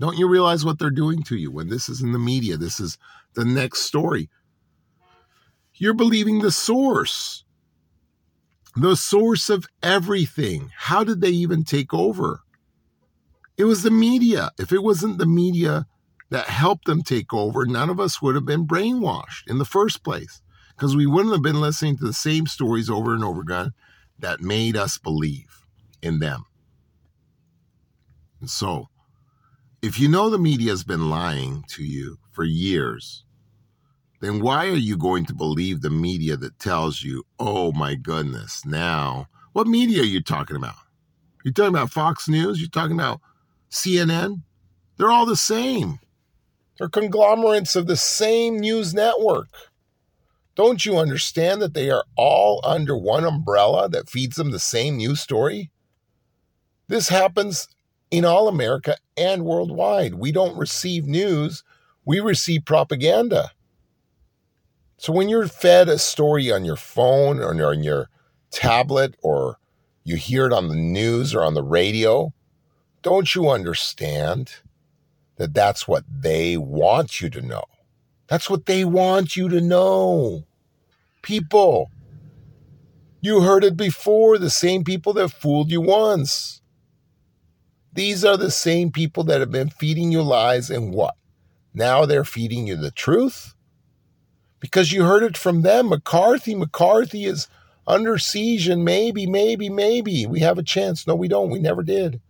Don't 0.00 0.18
you 0.18 0.26
realize 0.26 0.64
what 0.64 0.78
they're 0.78 0.90
doing 0.90 1.22
to 1.24 1.36
you 1.36 1.50
when 1.50 1.68
this 1.68 1.88
is 1.88 2.00
in 2.00 2.12
the 2.12 2.18
media? 2.18 2.56
This 2.56 2.80
is 2.80 2.96
the 3.34 3.44
next 3.44 3.80
story. 3.80 4.30
You're 5.74 5.94
believing 5.94 6.40
the 6.40 6.50
source, 6.50 7.44
the 8.74 8.96
source 8.96 9.50
of 9.50 9.66
everything. 9.82 10.70
How 10.74 11.04
did 11.04 11.20
they 11.20 11.30
even 11.30 11.62
take 11.62 11.92
over? 11.92 12.43
It 13.56 13.64
was 13.64 13.82
the 13.82 13.90
media. 13.90 14.50
If 14.58 14.72
it 14.72 14.82
wasn't 14.82 15.18
the 15.18 15.26
media 15.26 15.86
that 16.30 16.48
helped 16.48 16.86
them 16.86 17.02
take 17.02 17.32
over, 17.32 17.64
none 17.66 17.90
of 17.90 18.00
us 18.00 18.20
would 18.20 18.34
have 18.34 18.44
been 18.44 18.66
brainwashed 18.66 19.46
in 19.46 19.58
the 19.58 19.64
first 19.64 20.02
place 20.02 20.42
because 20.70 20.96
we 20.96 21.06
wouldn't 21.06 21.34
have 21.34 21.42
been 21.42 21.60
listening 21.60 21.96
to 21.98 22.04
the 22.04 22.12
same 22.12 22.46
stories 22.46 22.90
over 22.90 23.14
and 23.14 23.22
over 23.22 23.42
again 23.42 23.72
that 24.18 24.40
made 24.40 24.76
us 24.76 24.98
believe 24.98 25.66
in 26.02 26.18
them. 26.18 26.44
And 28.40 28.50
so, 28.50 28.88
if 29.82 30.00
you 30.00 30.08
know 30.08 30.28
the 30.30 30.38
media 30.38 30.70
has 30.70 30.82
been 30.82 31.08
lying 31.08 31.64
to 31.68 31.84
you 31.84 32.18
for 32.32 32.42
years, 32.42 33.24
then 34.20 34.40
why 34.40 34.66
are 34.66 34.72
you 34.72 34.96
going 34.96 35.26
to 35.26 35.34
believe 35.34 35.80
the 35.80 35.90
media 35.90 36.36
that 36.36 36.58
tells 36.58 37.02
you, 37.02 37.24
oh 37.38 37.70
my 37.72 37.94
goodness, 37.94 38.64
now, 38.64 39.28
what 39.52 39.66
media 39.66 40.00
are 40.02 40.06
you 40.06 40.22
talking 40.22 40.56
about? 40.56 40.74
You're 41.44 41.52
talking 41.52 41.74
about 41.74 41.92
Fox 41.92 42.28
News? 42.28 42.60
You're 42.60 42.70
talking 42.70 42.98
about 42.98 43.20
CNN, 43.74 44.42
they're 44.96 45.10
all 45.10 45.26
the 45.26 45.36
same. 45.36 45.98
They're 46.78 46.88
conglomerates 46.88 47.76
of 47.76 47.86
the 47.86 47.96
same 47.96 48.58
news 48.58 48.94
network. 48.94 49.48
Don't 50.54 50.86
you 50.86 50.98
understand 50.98 51.60
that 51.60 51.74
they 51.74 51.90
are 51.90 52.04
all 52.16 52.60
under 52.62 52.96
one 52.96 53.24
umbrella 53.24 53.88
that 53.88 54.08
feeds 54.08 54.36
them 54.36 54.52
the 54.52 54.60
same 54.60 54.96
news 54.96 55.20
story? 55.20 55.70
This 56.86 57.08
happens 57.08 57.68
in 58.10 58.24
all 58.24 58.46
America 58.46 58.96
and 59.16 59.44
worldwide. 59.44 60.14
We 60.14 60.30
don't 60.30 60.56
receive 60.56 61.06
news, 61.06 61.64
we 62.04 62.20
receive 62.20 62.64
propaganda. 62.64 63.50
So 64.98 65.12
when 65.12 65.28
you're 65.28 65.48
fed 65.48 65.88
a 65.88 65.98
story 65.98 66.52
on 66.52 66.64
your 66.64 66.76
phone 66.76 67.40
or 67.40 67.70
on 67.70 67.82
your 67.82 68.08
tablet 68.52 69.16
or 69.22 69.58
you 70.04 70.16
hear 70.16 70.46
it 70.46 70.52
on 70.52 70.68
the 70.68 70.76
news 70.76 71.34
or 71.34 71.42
on 71.42 71.54
the 71.54 71.64
radio, 71.64 72.32
don't 73.04 73.34
you 73.34 73.50
understand 73.50 74.56
that 75.36 75.54
that's 75.54 75.86
what 75.86 76.04
they 76.08 76.56
want 76.56 77.20
you 77.20 77.28
to 77.30 77.42
know? 77.42 77.64
That's 78.26 78.48
what 78.48 78.64
they 78.64 78.84
want 78.84 79.36
you 79.36 79.48
to 79.50 79.60
know. 79.60 80.44
People, 81.22 81.90
you 83.20 83.42
heard 83.42 83.62
it 83.62 83.76
before, 83.76 84.38
the 84.38 84.50
same 84.50 84.84
people 84.84 85.12
that 85.12 85.28
fooled 85.28 85.70
you 85.70 85.82
once. 85.82 86.62
These 87.92 88.24
are 88.24 88.38
the 88.38 88.50
same 88.50 88.90
people 88.90 89.22
that 89.24 89.40
have 89.40 89.52
been 89.52 89.68
feeding 89.68 90.10
you 90.10 90.22
lies, 90.22 90.70
and 90.70 90.92
what? 90.92 91.14
Now 91.74 92.06
they're 92.06 92.24
feeding 92.24 92.66
you 92.66 92.76
the 92.76 92.90
truth? 92.90 93.54
Because 94.60 94.92
you 94.92 95.04
heard 95.04 95.22
it 95.22 95.36
from 95.36 95.60
them. 95.60 95.90
McCarthy, 95.90 96.54
McCarthy 96.54 97.26
is 97.26 97.48
under 97.86 98.16
siege, 98.16 98.66
and 98.66 98.82
maybe, 98.82 99.26
maybe, 99.26 99.68
maybe 99.68 100.24
we 100.24 100.40
have 100.40 100.56
a 100.56 100.62
chance. 100.62 101.06
No, 101.06 101.14
we 101.14 101.28
don't. 101.28 101.50
We 101.50 101.58
never 101.58 101.82
did. 101.82 102.22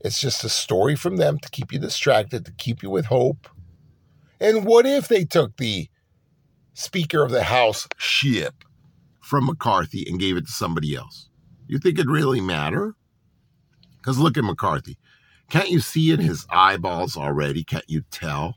It's 0.00 0.20
just 0.20 0.44
a 0.44 0.48
story 0.48 0.94
from 0.94 1.16
them 1.16 1.38
to 1.38 1.50
keep 1.50 1.72
you 1.72 1.78
distracted, 1.78 2.44
to 2.44 2.52
keep 2.52 2.82
you 2.82 2.90
with 2.90 3.06
hope. 3.06 3.48
And 4.40 4.64
what 4.64 4.86
if 4.86 5.08
they 5.08 5.24
took 5.24 5.56
the 5.56 5.88
Speaker 6.74 7.24
of 7.24 7.32
the 7.32 7.42
House 7.42 7.88
ship 7.96 8.64
from 9.20 9.46
McCarthy 9.46 10.06
and 10.08 10.20
gave 10.20 10.36
it 10.36 10.46
to 10.46 10.52
somebody 10.52 10.94
else? 10.94 11.28
You 11.66 11.78
think 11.78 11.98
it'd 11.98 12.10
really 12.10 12.40
matter? 12.40 12.94
Because 13.96 14.18
look 14.18 14.38
at 14.38 14.44
McCarthy. 14.44 14.96
Can't 15.50 15.70
you 15.70 15.80
see 15.80 16.12
in 16.12 16.20
his 16.20 16.46
eyeballs 16.50 17.16
already? 17.16 17.64
Can't 17.64 17.88
you 17.88 18.02
tell 18.10 18.54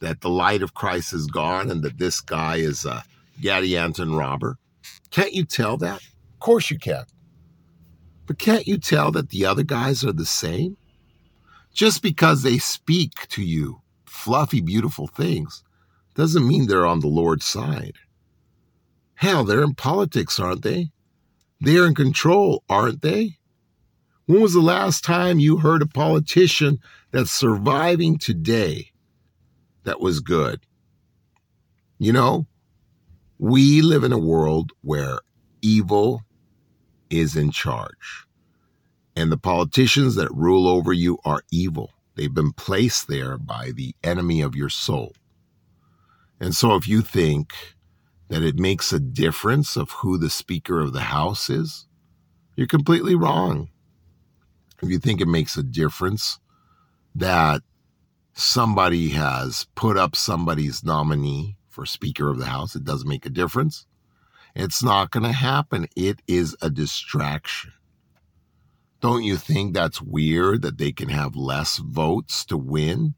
that 0.00 0.20
the 0.20 0.28
light 0.28 0.62
of 0.62 0.74
Christ 0.74 1.12
is 1.14 1.26
gone 1.26 1.70
and 1.70 1.82
that 1.82 1.98
this 1.98 2.20
guy 2.20 2.56
is 2.56 2.84
uh, 2.84 3.00
a 3.00 3.42
Gadianton 3.42 4.16
robber? 4.18 4.58
Can't 5.10 5.32
you 5.32 5.44
tell 5.44 5.76
that? 5.78 6.00
Of 6.02 6.40
course 6.40 6.70
you 6.70 6.78
can. 6.78 7.04
But 8.26 8.38
can't 8.38 8.66
you 8.66 8.78
tell 8.78 9.10
that 9.12 9.30
the 9.30 9.44
other 9.44 9.62
guys 9.62 10.04
are 10.04 10.12
the 10.12 10.26
same? 10.26 10.76
Just 11.72 12.02
because 12.02 12.42
they 12.42 12.58
speak 12.58 13.28
to 13.28 13.42
you 13.42 13.82
fluffy, 14.04 14.60
beautiful 14.60 15.06
things 15.06 15.62
doesn't 16.14 16.46
mean 16.46 16.66
they're 16.66 16.86
on 16.86 17.00
the 17.00 17.08
Lord's 17.08 17.44
side. 17.44 17.94
Hell, 19.16 19.44
they're 19.44 19.62
in 19.62 19.74
politics, 19.74 20.38
aren't 20.38 20.62
they? 20.62 20.90
They're 21.60 21.86
in 21.86 21.94
control, 21.94 22.62
aren't 22.68 23.02
they? 23.02 23.38
When 24.26 24.40
was 24.40 24.54
the 24.54 24.60
last 24.60 25.04
time 25.04 25.38
you 25.38 25.58
heard 25.58 25.82
a 25.82 25.86
politician 25.86 26.78
that's 27.10 27.30
surviving 27.30 28.18
today 28.18 28.92
that 29.82 30.00
was 30.00 30.20
good? 30.20 30.60
You 31.98 32.12
know, 32.12 32.46
we 33.38 33.82
live 33.82 34.04
in 34.04 34.12
a 34.12 34.18
world 34.18 34.72
where 34.80 35.20
evil 35.60 36.22
is 37.10 37.36
in 37.36 37.50
charge. 37.50 38.26
And 39.16 39.30
the 39.30 39.36
politicians 39.36 40.16
that 40.16 40.32
rule 40.34 40.66
over 40.66 40.92
you 40.92 41.18
are 41.24 41.42
evil. 41.50 41.90
They've 42.16 42.32
been 42.32 42.52
placed 42.52 43.08
there 43.08 43.38
by 43.38 43.70
the 43.74 43.94
enemy 44.02 44.40
of 44.40 44.54
your 44.54 44.68
soul. 44.68 45.12
And 46.40 46.54
so 46.54 46.74
if 46.74 46.88
you 46.88 47.00
think 47.00 47.52
that 48.28 48.42
it 48.42 48.56
makes 48.56 48.92
a 48.92 49.00
difference 49.00 49.76
of 49.76 49.90
who 49.90 50.18
the 50.18 50.30
Speaker 50.30 50.80
of 50.80 50.92
the 50.92 51.02
House 51.02 51.48
is, 51.48 51.86
you're 52.56 52.66
completely 52.66 53.14
wrong. 53.14 53.68
If 54.82 54.90
you 54.90 54.98
think 54.98 55.20
it 55.20 55.28
makes 55.28 55.56
a 55.56 55.62
difference 55.62 56.38
that 57.14 57.62
somebody 58.32 59.10
has 59.10 59.66
put 59.74 59.96
up 59.96 60.16
somebody's 60.16 60.84
nominee 60.84 61.56
for 61.68 61.86
Speaker 61.86 62.28
of 62.28 62.38
the 62.38 62.46
House, 62.46 62.74
it 62.74 62.84
doesn't 62.84 63.08
make 63.08 63.26
a 63.26 63.30
difference. 63.30 63.86
It's 64.54 64.82
not 64.82 65.10
going 65.10 65.24
to 65.24 65.32
happen. 65.32 65.88
It 65.96 66.20
is 66.28 66.56
a 66.62 66.70
distraction. 66.70 67.72
Don't 69.00 69.24
you 69.24 69.36
think 69.36 69.74
that's 69.74 70.00
weird 70.00 70.62
that 70.62 70.78
they 70.78 70.92
can 70.92 71.08
have 71.08 71.36
less 71.36 71.78
votes 71.78 72.44
to 72.46 72.56
win? 72.56 73.14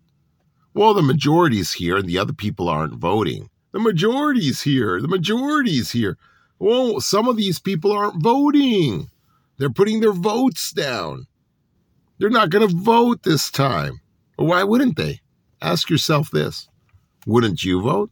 Well, 0.75 0.95
the 0.95 1.03
majority's 1.03 1.75
here 1.75 1.97
and 1.97 2.09
the 2.09 2.19
other 2.19 2.33
people 2.33 2.69
aren't 2.69 2.95
voting. 2.95 3.51
The 3.73 3.81
majority's 3.81 4.63
here. 4.63 5.01
The 5.01 5.09
majority's 5.09 5.93
here. 5.93 6.17
Well, 6.59 7.01
some 7.01 7.29
of 7.29 7.37
these 7.37 7.59
people 7.59 7.93
aren't 7.93 8.23
voting. 8.23 9.11
They're 9.59 9.71
putting 9.71 10.01
their 10.01 10.13
votes 10.13 10.73
down. 10.73 11.27
They're 12.19 12.31
not 12.31 12.51
going 12.51 12.67
to 12.67 12.75
vote 12.75 13.23
this 13.23 13.51
time. 13.51 14.01
Why 14.37 14.65
wouldn't 14.65 14.97
they? 14.97 15.21
Ask 15.61 15.91
yourself 15.91 16.31
this 16.31 16.69
Wouldn't 17.27 17.65
you 17.65 17.83
vote? 17.83 18.11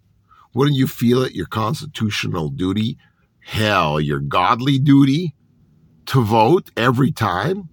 Wouldn't 0.54 0.76
you 0.76 0.86
feel 0.86 1.22
it 1.22 1.34
your 1.34 1.46
constitutional 1.46 2.48
duty? 2.48 2.98
Hell, 3.44 4.00
your 4.00 4.20
godly 4.20 4.78
duty 4.78 5.34
to 6.06 6.22
vote 6.22 6.70
every 6.76 7.12
time? 7.12 7.68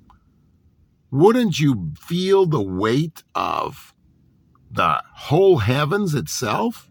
Wouldn't 1.10 1.60
you 1.60 1.94
feel 1.98 2.46
the 2.46 2.62
weight 2.62 3.24
of 3.34 3.94
the 4.70 5.02
whole 5.14 5.58
heavens 5.60 6.14
itself 6.14 6.90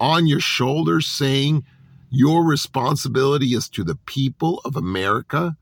on 0.00 0.26
your 0.26 0.40
shoulders 0.40 1.06
saying 1.06 1.64
your 2.10 2.44
responsibility 2.44 3.54
is 3.54 3.68
to 3.70 3.84
the 3.84 3.98
people 4.04 4.60
of 4.64 4.76
America, 4.76 5.56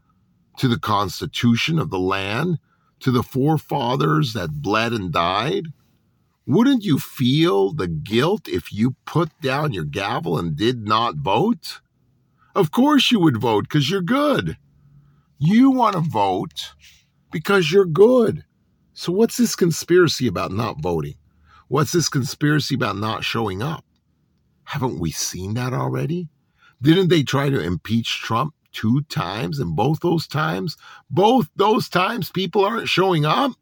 to 0.57 0.67
the 0.67 0.79
Constitution 0.79 1.79
of 1.79 1.91
the 1.91 1.99
land, 1.99 2.59
to 3.01 3.11
the 3.11 3.23
forefathers 3.23 4.33
that 4.33 4.63
bled 4.63 4.93
and 4.93 5.13
died? 5.13 5.67
Wouldn't 6.47 6.85
you 6.85 6.99
feel 6.99 7.73
the 7.73 7.87
guilt 7.87 8.49
if 8.49 8.73
you 8.73 8.97
put 9.05 9.29
down 9.41 9.73
your 9.73 9.85
gavel 9.85 10.39
and 10.39 10.57
did 10.57 10.87
not 10.87 11.17
vote? 11.17 11.81
Of 12.55 12.71
course 12.71 13.11
you 13.11 13.21
would 13.21 13.41
vote 13.41 13.65
because 13.65 13.91
you're 13.91 14.03
good. 14.03 14.57
You 15.39 15.71
want 15.71 15.95
to 15.95 16.01
vote 16.01 16.75
because 17.31 17.71
you're 17.73 17.87
good. 17.87 18.45
So, 18.93 19.13
what's 19.13 19.37
this 19.37 19.55
conspiracy 19.55 20.27
about 20.27 20.53
not 20.53 20.83
voting? 20.83 21.15
What's 21.69 21.93
this 21.93 22.09
conspiracy 22.09 22.75
about 22.75 22.97
not 22.97 23.25
showing 23.25 23.63
up? 23.63 23.85
Haven't 24.65 24.99
we 24.99 25.11
seen 25.11 25.55
that 25.55 25.73
already? 25.73 26.29
Didn't 26.83 27.09
they 27.09 27.23
try 27.23 27.51
to 27.51 27.61
impeach 27.61 28.21
Trump 28.21 28.55
two 28.73 29.03
times? 29.03 29.59
And 29.59 29.77
both 29.77 30.01
those 30.01 30.27
times, 30.27 30.77
both 31.09 31.49
those 31.57 31.89
times, 31.89 32.31
people 32.31 32.65
aren't 32.65 32.89
showing 32.89 33.25
up? 33.25 33.53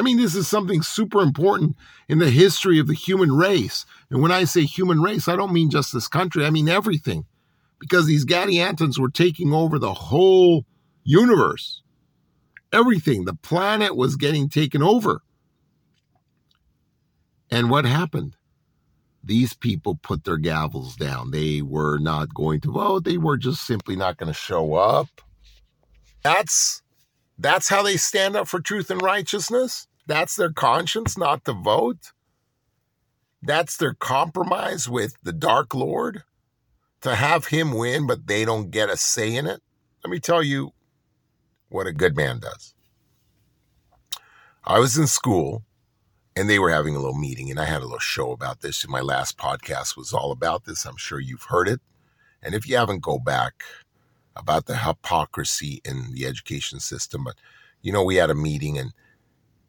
I 0.00 0.02
mean, 0.02 0.16
this 0.16 0.34
is 0.34 0.48
something 0.48 0.80
super 0.80 1.20
important 1.20 1.76
in 2.08 2.20
the 2.20 2.30
history 2.30 2.78
of 2.78 2.86
the 2.86 2.94
human 2.94 3.32
race. 3.32 3.84
And 4.08 4.22
when 4.22 4.32
I 4.32 4.44
say 4.44 4.64
human 4.64 5.02
race, 5.02 5.28
I 5.28 5.36
don't 5.36 5.52
mean 5.52 5.68
just 5.68 5.92
this 5.92 6.08
country, 6.08 6.46
I 6.46 6.48
mean 6.48 6.70
everything. 6.70 7.26
Because 7.78 8.06
these 8.06 8.24
Gadiantons 8.24 8.98
were 8.98 9.10
taking 9.10 9.52
over 9.52 9.78
the 9.78 9.92
whole 9.92 10.64
universe. 11.04 11.82
Everything. 12.72 13.26
The 13.26 13.34
planet 13.34 13.94
was 13.94 14.16
getting 14.16 14.48
taken 14.48 14.82
over. 14.82 15.20
And 17.50 17.68
what 17.68 17.84
happened? 17.84 18.36
These 19.22 19.52
people 19.52 19.96
put 20.02 20.24
their 20.24 20.38
gavels 20.38 20.96
down. 20.96 21.30
They 21.30 21.60
were 21.60 21.98
not 21.98 22.32
going 22.32 22.60
to 22.62 22.72
vote. 22.72 23.04
They 23.04 23.18
were 23.18 23.36
just 23.36 23.66
simply 23.66 23.96
not 23.96 24.16
going 24.16 24.32
to 24.32 24.38
show 24.38 24.72
up. 24.76 25.20
That's 26.22 26.80
that's 27.38 27.68
how 27.68 27.82
they 27.82 27.98
stand 27.98 28.34
up 28.34 28.48
for 28.48 28.60
truth 28.60 28.90
and 28.90 29.02
righteousness. 29.02 29.88
That's 30.06 30.36
their 30.36 30.52
conscience 30.52 31.16
not 31.16 31.44
to 31.44 31.52
vote. 31.52 32.12
That's 33.42 33.76
their 33.76 33.94
compromise 33.94 34.88
with 34.88 35.14
the 35.22 35.32
Dark 35.32 35.74
Lord 35.74 36.24
to 37.00 37.14
have 37.14 37.46
him 37.46 37.72
win, 37.72 38.06
but 38.06 38.26
they 38.26 38.44
don't 38.44 38.70
get 38.70 38.90
a 38.90 38.96
say 38.96 39.34
in 39.34 39.46
it. 39.46 39.62
Let 40.04 40.10
me 40.10 40.20
tell 40.20 40.42
you 40.42 40.72
what 41.68 41.86
a 41.86 41.92
good 41.92 42.16
man 42.16 42.40
does. 42.40 42.74
I 44.64 44.78
was 44.78 44.98
in 44.98 45.06
school 45.06 45.64
and 46.36 46.48
they 46.48 46.58
were 46.58 46.70
having 46.70 46.94
a 46.94 46.98
little 46.98 47.18
meeting 47.18 47.50
and 47.50 47.58
I 47.58 47.64
had 47.64 47.80
a 47.80 47.84
little 47.84 47.98
show 47.98 48.32
about 48.32 48.60
this. 48.60 48.84
And 48.84 48.92
My 48.92 49.00
last 49.00 49.38
podcast 49.38 49.96
was 49.96 50.12
all 50.12 50.32
about 50.32 50.64
this. 50.64 50.84
I'm 50.84 50.96
sure 50.96 51.20
you've 51.20 51.44
heard 51.44 51.68
it. 51.68 51.80
And 52.42 52.54
if 52.54 52.68
you 52.68 52.76
haven't, 52.76 53.02
go 53.02 53.18
back 53.18 53.62
about 54.36 54.66
the 54.66 54.76
hypocrisy 54.76 55.80
in 55.84 56.12
the 56.12 56.26
education 56.26 56.80
system. 56.80 57.24
But, 57.24 57.36
you 57.82 57.92
know, 57.92 58.04
we 58.04 58.16
had 58.16 58.30
a 58.30 58.34
meeting 58.34 58.78
and 58.78 58.92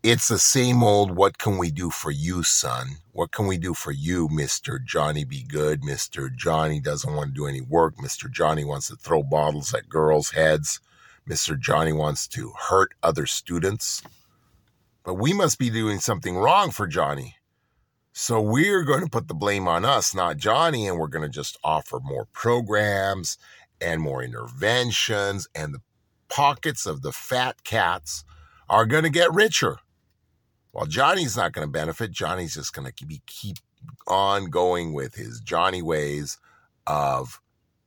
it's 0.04 0.28
the 0.28 0.40
same 0.40 0.84
old, 0.84 1.16
what 1.16 1.38
can 1.38 1.58
we 1.60 1.70
do 1.70 1.92
for 1.92 2.10
you, 2.10 2.42
son? 2.42 2.98
What 3.12 3.32
can 3.32 3.46
we 3.46 3.58
do 3.58 3.76
for 3.76 3.92
you, 3.92 4.28
Mr. 4.30 4.84
Johnny 4.84 5.24
Be 5.24 5.44
Good? 5.44 5.82
Mr. 5.82 6.34
Johnny 6.36 6.80
doesn't 6.80 7.14
want 7.14 7.30
to 7.30 7.34
do 7.34 7.46
any 7.46 7.62
work. 7.62 7.98
Mr. 7.98 8.32
Johnny 8.32 8.64
wants 8.64 8.88
to 8.88 8.96
throw 8.96 9.22
bottles 9.22 9.74
at 9.76 9.90
girls' 9.90 10.32
heads. 10.32 10.80
Mr. 11.30 11.60
Johnny 11.60 11.94
wants 11.94 12.28
to 12.30 12.52
hurt 12.70 12.94
other 13.04 13.28
students. 13.28 14.02
But 15.04 15.16
we 15.16 15.34
must 15.34 15.60
be 15.60 15.70
doing 15.70 16.00
something 16.00 16.36
wrong 16.36 16.72
for 16.72 16.88
Johnny. 16.88 17.36
So 18.12 18.42
we're 18.42 18.84
going 18.84 19.04
to 19.04 19.10
put 19.10 19.28
the 19.28 19.36
blame 19.36 19.68
on 19.68 19.86
us, 19.86 20.16
not 20.16 20.38
Johnny, 20.38 20.88
and 20.88 20.98
we're 20.98 21.08
going 21.08 21.24
to 21.24 21.30
just 21.30 21.58
offer 21.64 22.00
more 22.00 22.26
programs 22.34 23.38
and 23.80 24.02
more 24.02 24.24
interventions, 24.24 25.48
and 25.56 25.74
the 25.74 25.82
pockets 26.28 26.86
of 26.86 27.04
the 27.04 27.12
fat 27.12 27.64
cats 27.64 28.24
are 28.68 28.86
going 28.86 29.04
to 29.04 29.10
get 29.10 29.34
richer. 29.34 29.78
While 30.72 30.86
Johnny's 30.86 31.36
not 31.36 31.52
going 31.52 31.68
to 31.68 31.72
benefit, 31.72 32.12
Johnny's 32.12 32.56
just 32.56 32.74
going 32.74 32.90
to 32.92 33.06
be 33.06 33.22
keep 33.26 33.58
on 34.08 34.50
going 34.50 34.94
with 34.94 35.16
his 35.16 35.40
Johnny 35.42 35.82
ways 35.82 36.38
of 36.88 37.42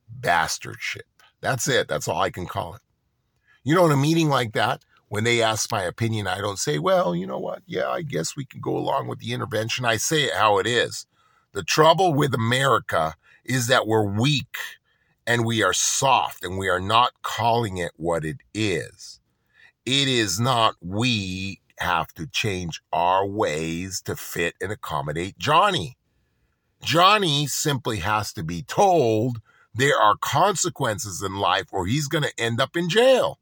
bastardship. 0.09 1.05
That's 1.41 1.67
it. 1.67 1.87
That's 1.87 2.07
all 2.07 2.21
I 2.21 2.29
can 2.29 2.45
call 2.45 2.75
it. 2.75 2.81
You 3.63 3.75
know, 3.75 3.85
in 3.85 3.91
a 3.91 3.97
meeting 3.97 4.29
like 4.29 4.53
that, 4.53 4.83
when 5.07 5.23
they 5.23 5.41
ask 5.41 5.71
my 5.71 5.83
opinion, 5.83 6.27
I 6.27 6.39
don't 6.39 6.59
say, 6.59 6.79
well, 6.79 7.15
you 7.15 7.25
know 7.25 7.39
what? 7.39 7.61
Yeah, 7.65 7.89
I 7.89 8.01
guess 8.01 8.35
we 8.35 8.45
can 8.45 8.61
go 8.61 8.77
along 8.77 9.07
with 9.07 9.19
the 9.19 9.33
intervention. 9.33 9.85
I 9.85 9.97
say 9.97 10.23
it 10.23 10.33
how 10.33 10.59
it 10.59 10.67
is. 10.67 11.05
The 11.53 11.63
trouble 11.63 12.13
with 12.13 12.33
America 12.33 13.15
is 13.43 13.67
that 13.67 13.87
we're 13.87 14.03
weak 14.03 14.57
and 15.25 15.45
we 15.45 15.63
are 15.63 15.73
soft 15.73 16.43
and 16.43 16.57
we 16.57 16.69
are 16.69 16.79
not 16.79 17.13
calling 17.21 17.77
it 17.77 17.91
what 17.95 18.25
it 18.25 18.37
is. 18.53 19.19
It 19.85 20.07
is 20.07 20.39
not 20.39 20.75
we 20.81 21.59
have 21.79 22.13
to 22.13 22.27
change 22.27 22.81
our 22.91 23.25
ways 23.25 24.01
to 24.01 24.15
fit 24.15 24.55
and 24.61 24.71
accommodate 24.71 25.37
Johnny. 25.37 25.97
Johnny 26.81 27.47
simply 27.47 27.97
has 27.97 28.31
to 28.33 28.43
be 28.43 28.61
told 28.61 29.39
there 29.73 29.97
are 29.97 30.15
consequences 30.17 31.21
in 31.21 31.35
life 31.35 31.67
or 31.71 31.85
he's 31.85 32.07
going 32.07 32.23
to 32.23 32.39
end 32.39 32.61
up 32.61 32.77
in 32.77 32.89
jail. 32.89 33.39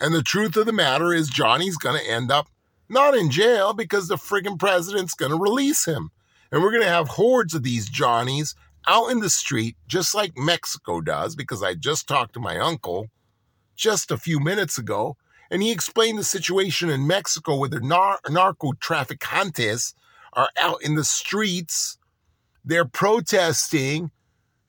And 0.00 0.14
the 0.14 0.22
truth 0.22 0.56
of 0.56 0.66
the 0.66 0.72
matter 0.72 1.12
is, 1.12 1.28
Johnny's 1.28 1.76
going 1.76 2.00
to 2.00 2.10
end 2.10 2.30
up 2.30 2.48
not 2.88 3.14
in 3.14 3.30
jail 3.30 3.72
because 3.72 4.08
the 4.08 4.16
friggin' 4.16 4.58
president's 4.58 5.14
going 5.14 5.30
to 5.30 5.38
release 5.38 5.84
him. 5.84 6.10
And 6.50 6.62
we're 6.62 6.72
going 6.72 6.82
to 6.82 6.88
have 6.88 7.08
hordes 7.08 7.54
of 7.54 7.62
these 7.62 7.88
Johnnies 7.88 8.54
out 8.86 9.10
in 9.10 9.20
the 9.20 9.30
street, 9.30 9.76
just 9.86 10.14
like 10.14 10.36
Mexico 10.36 11.00
does, 11.00 11.36
because 11.36 11.62
I 11.62 11.74
just 11.74 12.06
talked 12.06 12.34
to 12.34 12.40
my 12.40 12.58
uncle 12.58 13.08
just 13.76 14.10
a 14.10 14.18
few 14.18 14.40
minutes 14.40 14.78
ago, 14.78 15.16
and 15.54 15.62
he 15.62 15.70
explained 15.70 16.18
the 16.18 16.24
situation 16.24 16.90
in 16.90 17.06
Mexico 17.06 17.56
where 17.56 17.68
the 17.68 17.78
nar- 17.78 18.18
narco 18.28 18.72
traficantes 18.72 19.94
are 20.32 20.48
out 20.60 20.82
in 20.82 20.96
the 20.96 21.04
streets. 21.04 21.96
They're 22.64 22.84
protesting 22.84 24.10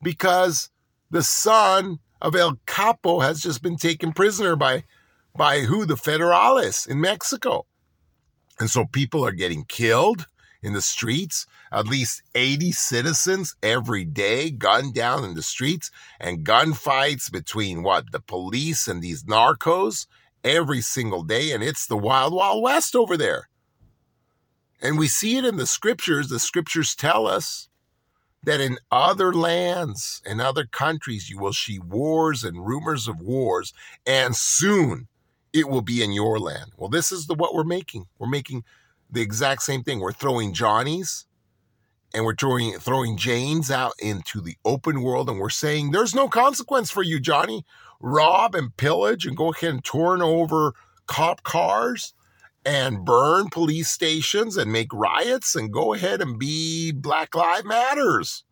because 0.04 0.70
the 1.10 1.24
son 1.24 1.98
of 2.22 2.36
El 2.36 2.60
Capo 2.68 3.22
has 3.22 3.42
just 3.42 3.64
been 3.64 3.78
taken 3.78 4.14
prisoner 4.14 4.56
by 4.56 4.84
by 5.36 5.62
who? 5.62 5.88
The 5.88 5.96
Federales 5.96 6.88
in 6.88 7.02
Mexico. 7.02 7.66
And 8.60 8.70
so 8.70 8.86
people 8.86 9.26
are 9.26 9.32
getting 9.32 9.66
killed 9.66 10.28
in 10.62 10.74
the 10.74 10.84
streets. 10.84 11.48
At 11.72 11.88
least 11.88 12.22
80 12.36 12.74
citizens 12.74 13.56
every 13.64 14.06
day 14.06 14.52
gunned 14.52 14.94
down 14.94 15.24
in 15.24 15.34
the 15.34 15.42
streets 15.42 15.90
and 16.20 16.46
gunfights 16.46 17.32
between 17.32 17.82
what? 17.82 18.12
The 18.12 18.20
police 18.20 18.88
and 18.88 19.02
these 19.02 19.24
narcos 19.24 20.06
every 20.46 20.80
single 20.80 21.24
day. 21.24 21.52
And 21.52 21.62
it's 21.62 21.86
the 21.86 21.98
wild, 21.98 22.34
wild 22.34 22.64
west 22.64 22.96
over 22.96 23.18
there. 23.18 23.50
And 24.82 24.98
we 24.98 25.08
see 25.08 25.38
it 25.38 25.46
in 25.46 25.58
the 25.58 25.66
scriptures. 25.66 26.30
The 26.30 26.40
scriptures 26.40 26.96
tell 26.96 27.28
us 27.28 27.68
that 28.44 28.62
in 28.62 28.78
other 28.92 29.34
lands 29.34 30.22
and 30.26 30.40
other 30.40 30.66
countries 30.66 31.30
you 31.30 31.40
will 31.40 31.54
see 31.54 31.80
wars 31.80 32.44
and 32.44 32.66
rumors 32.66 33.08
of 33.08 33.20
wars, 33.20 33.74
and 34.06 34.36
soon 34.36 35.08
it 35.52 35.68
will 35.68 35.82
be 35.82 36.04
in 36.04 36.12
your 36.12 36.40
land. 36.40 36.72
Well, 36.78 36.90
this 36.90 37.12
is 37.12 37.26
the 37.26 37.34
what 37.34 37.56
we're 37.56 37.64
making. 37.64 38.06
We're 38.20 38.30
making 38.30 38.64
the 39.10 39.22
exact 39.22 39.64
same 39.64 39.84
thing. 39.84 40.00
We're 40.00 40.12
throwing 40.12 40.54
Johnnies 40.54 41.26
and 42.16 42.24
we're 42.24 42.36
throwing 42.36 42.74
throwing 42.80 43.18
Janes 43.18 43.70
out 43.70 43.94
into 44.00 44.40
the 44.40 44.56
open 44.64 45.02
world, 45.02 45.30
and 45.30 45.40
we're 45.40 45.50
saying 45.50 45.92
there's 45.92 46.16
no 46.16 46.30
consequence 46.30 46.90
for 46.90 47.04
you, 47.04 47.20
Johnny. 47.20 47.66
Rob 48.08 48.54
and 48.54 48.78
pillage 48.78 49.26
and 49.26 49.36
go 49.36 49.52
ahead 49.52 49.72
and 49.72 49.84
turn 49.84 50.22
over 50.22 50.74
cop 51.08 51.42
cars 51.42 52.14
and 52.64 53.04
burn 53.04 53.50
police 53.50 53.90
stations 53.90 54.58
and 54.58 54.72
make 54.72 54.94
riots 54.94 55.56
and 55.56 55.74
go 55.74 55.96
ahead 55.96 56.22
and 56.22 56.38
be 56.38 56.92
Black 56.92 57.34
Lives 57.34 57.66
Matters. 57.66 58.44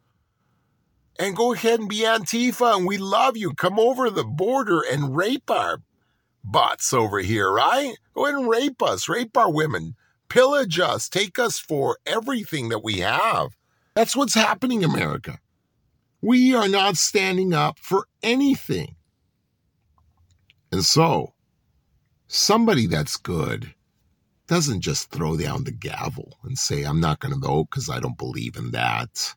And 1.19 1.35
go 1.35 1.53
ahead 1.53 1.79
and 1.79 1.87
be 1.87 1.99
Antifa 1.99 2.75
and 2.75 2.87
we 2.87 2.97
love 2.97 3.37
you. 3.37 3.53
Come 3.53 3.77
over 3.77 4.09
the 4.09 4.23
border 4.23 4.81
and 4.91 5.15
rape 5.15 5.51
our 5.51 5.77
butts 6.43 6.91
over 6.91 7.19
here, 7.19 7.51
right? 7.51 7.93
Go 8.15 8.25
ahead 8.25 8.39
and 8.39 8.49
rape 8.49 8.81
us, 8.81 9.07
rape 9.07 9.37
our 9.37 9.51
women, 9.51 9.95
pillage 10.29 10.79
us, 10.79 11.07
take 11.07 11.37
us 11.37 11.59
for 11.59 11.99
everything 12.07 12.69
that 12.69 12.83
we 12.83 13.01
have. 13.01 13.55
That's 13.93 14.15
what's 14.15 14.33
happening, 14.33 14.83
America. 14.83 15.37
We 16.21 16.55
are 16.55 16.67
not 16.67 16.97
standing 16.97 17.53
up 17.53 17.77
for 17.77 18.07
anything. 18.23 18.95
And 20.73 20.83
so, 20.83 21.35
somebody 22.27 22.87
that's 22.87 23.15
good 23.15 23.75
doesn't 24.47 24.81
just 24.81 25.11
throw 25.11 25.37
down 25.37 25.65
the 25.65 25.71
gavel 25.71 26.39
and 26.41 26.57
say, 26.57 26.81
I'm 26.81 26.99
not 26.99 27.19
going 27.19 27.31
to 27.31 27.39
vote 27.39 27.67
because 27.69 27.91
I 27.91 27.99
don't 27.99 28.17
believe 28.17 28.55
in 28.55 28.71
that. 28.71 29.35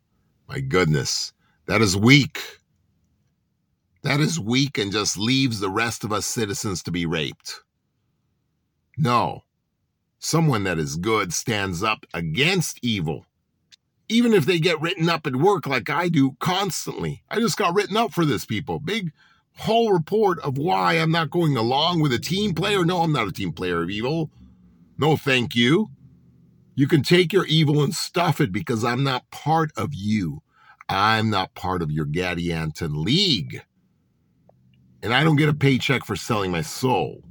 My 0.49 0.61
goodness, 0.61 1.35
that 1.66 1.83
is 1.83 1.94
weak. 1.94 2.40
That 4.03 4.18
is 4.18 4.40
weak 4.40 4.79
and 4.79 4.90
just 4.90 5.18
leaves 5.18 5.61
the 5.61 5.68
rest 5.68 6.05
of 6.05 6.11
us 6.11 6.25
citizens 6.25 6.83
to 6.85 6.90
be 6.90 7.05
raped. 7.05 7.61
No, 8.96 9.42
Someone 10.18 10.64
that 10.64 10.79
is 10.79 10.96
good 10.96 11.35
stands 11.35 11.83
up 11.83 12.07
against 12.14 12.79
evil. 12.83 13.27
Even 14.09 14.33
if 14.33 14.46
they 14.46 14.59
get 14.59 14.81
written 14.81 15.11
up 15.11 15.27
at 15.27 15.37
work 15.37 15.66
like 15.66 15.90
I 15.90 16.09
do 16.09 16.35
constantly. 16.40 17.22
I 17.29 17.40
just 17.40 17.59
got 17.59 17.75
written 17.75 17.99
up 17.99 18.14
for 18.14 18.25
this, 18.25 18.46
people. 18.46 18.81
Big 18.81 19.12
whole 19.59 19.92
report 19.92 20.38
of 20.40 20.59
why 20.59 20.95
I'm 20.95 21.11
not 21.11 21.31
going 21.31 21.57
along 21.57 22.01
with 22.01 22.12
a 22.12 22.19
team 22.19 22.55
player. 22.55 22.85
No, 22.85 23.03
I'm 23.03 23.12
not 23.12 23.29
a 23.29 23.33
team 23.33 23.53
player 23.53 23.83
of 23.83 23.90
evil. 23.90 24.31
No, 24.99 25.16
thank 25.16 25.55
you. 25.55 25.88
You 26.75 26.87
can 26.87 27.03
take 27.03 27.33
your 27.33 27.47
evil 27.47 27.83
and 27.83 27.95
stuff 27.95 28.40
it 28.40 28.53
because 28.53 28.85
I'm 28.85 29.03
not 29.03 29.31
part 29.31 29.71
of 29.77 29.95
you. 29.95 30.42
I'm 30.88 31.31
not 31.31 31.55
part 31.55 31.83
of 31.83 31.90
your 31.90 32.07
Gadianton 32.07 33.03
League. 33.05 33.62
And 35.03 35.14
I 35.14 35.25
don't 35.25 35.37
get 35.37 35.49
a 35.49 35.55
paycheck 35.55 36.05
for 36.05 36.16
selling 36.16 36.51
my 36.51 36.62
soul. 36.62 37.23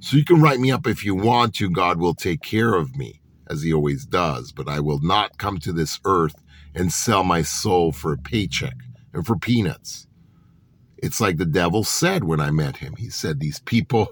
So 0.00 0.16
you 0.18 0.24
can 0.24 0.42
write 0.42 0.60
me 0.60 0.70
up 0.70 0.86
if 0.86 1.04
you 1.04 1.14
want 1.14 1.54
to. 1.56 1.70
God 1.70 1.98
will 1.98 2.14
take 2.14 2.42
care 2.42 2.74
of 2.74 2.94
me, 2.94 3.22
as 3.48 3.62
he 3.62 3.72
always 3.72 4.04
does. 4.04 4.52
But 4.52 4.68
I 4.68 4.80
will 4.80 5.00
not 5.00 5.38
come 5.38 5.58
to 5.60 5.72
this 5.72 5.98
earth 6.04 6.34
and 6.74 6.92
sell 6.92 7.24
my 7.24 7.40
soul 7.40 7.90
for 7.90 8.12
a 8.12 8.18
paycheck 8.18 8.76
and 9.14 9.26
for 9.26 9.36
peanuts. 9.36 10.06
It's 10.98 11.20
like 11.20 11.36
the 11.36 11.44
devil 11.44 11.84
said 11.84 12.24
when 12.24 12.40
I 12.40 12.50
met 12.50 12.76
him. 12.76 12.96
He 12.96 13.10
said, 13.10 13.40
These 13.40 13.60
people, 13.60 14.08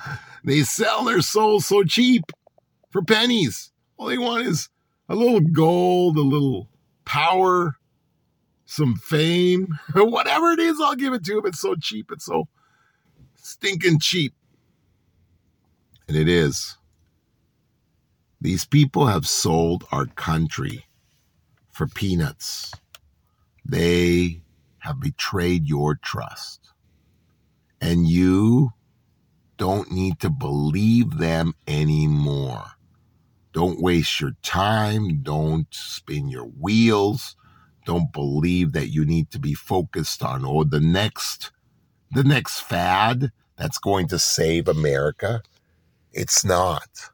they 0.44 0.62
sell 0.62 1.04
their 1.04 1.20
souls 1.20 1.66
so 1.66 1.82
cheap 1.84 2.24
for 2.90 3.02
pennies. 3.02 3.70
All 3.96 4.06
they 4.06 4.18
want 4.18 4.46
is 4.46 4.68
a 5.08 5.14
little 5.14 5.40
gold, 5.40 6.16
a 6.16 6.22
little 6.22 6.68
power, 7.04 7.76
some 8.66 8.96
fame, 8.96 9.78
whatever 9.94 10.50
it 10.50 10.58
is, 10.58 10.78
I'll 10.80 10.96
give 10.96 11.14
it 11.14 11.24
to 11.24 11.36
them. 11.36 11.46
It's 11.46 11.60
so 11.60 11.74
cheap. 11.76 12.10
It's 12.12 12.26
so 12.26 12.48
stinking 13.36 14.00
cheap. 14.00 14.34
And 16.08 16.16
it 16.16 16.28
is. 16.28 16.76
These 18.40 18.64
people 18.66 19.06
have 19.06 19.26
sold 19.26 19.84
our 19.90 20.06
country 20.06 20.86
for 21.72 21.86
peanuts. 21.86 22.72
They 23.64 24.40
have 24.86 25.00
betrayed 25.00 25.66
your 25.66 25.96
trust. 25.96 26.70
And 27.80 28.06
you 28.06 28.70
don't 29.56 29.90
need 29.90 30.20
to 30.20 30.30
believe 30.30 31.18
them 31.18 31.54
anymore. 31.66 32.64
Don't 33.52 33.80
waste 33.80 34.20
your 34.20 34.36
time. 34.42 35.22
Don't 35.22 35.66
spin 35.70 36.28
your 36.28 36.44
wheels. 36.44 37.36
Don't 37.84 38.12
believe 38.12 38.72
that 38.72 38.88
you 38.88 39.04
need 39.04 39.30
to 39.30 39.38
be 39.38 39.54
focused 39.54 40.22
on 40.22 40.44
or 40.44 40.64
the 40.64 40.80
next 40.80 41.50
the 42.12 42.24
next 42.24 42.60
fad 42.60 43.32
that's 43.58 43.78
going 43.78 44.06
to 44.08 44.18
save 44.18 44.68
America. 44.68 45.42
It's 46.12 46.44
not. 46.44 47.10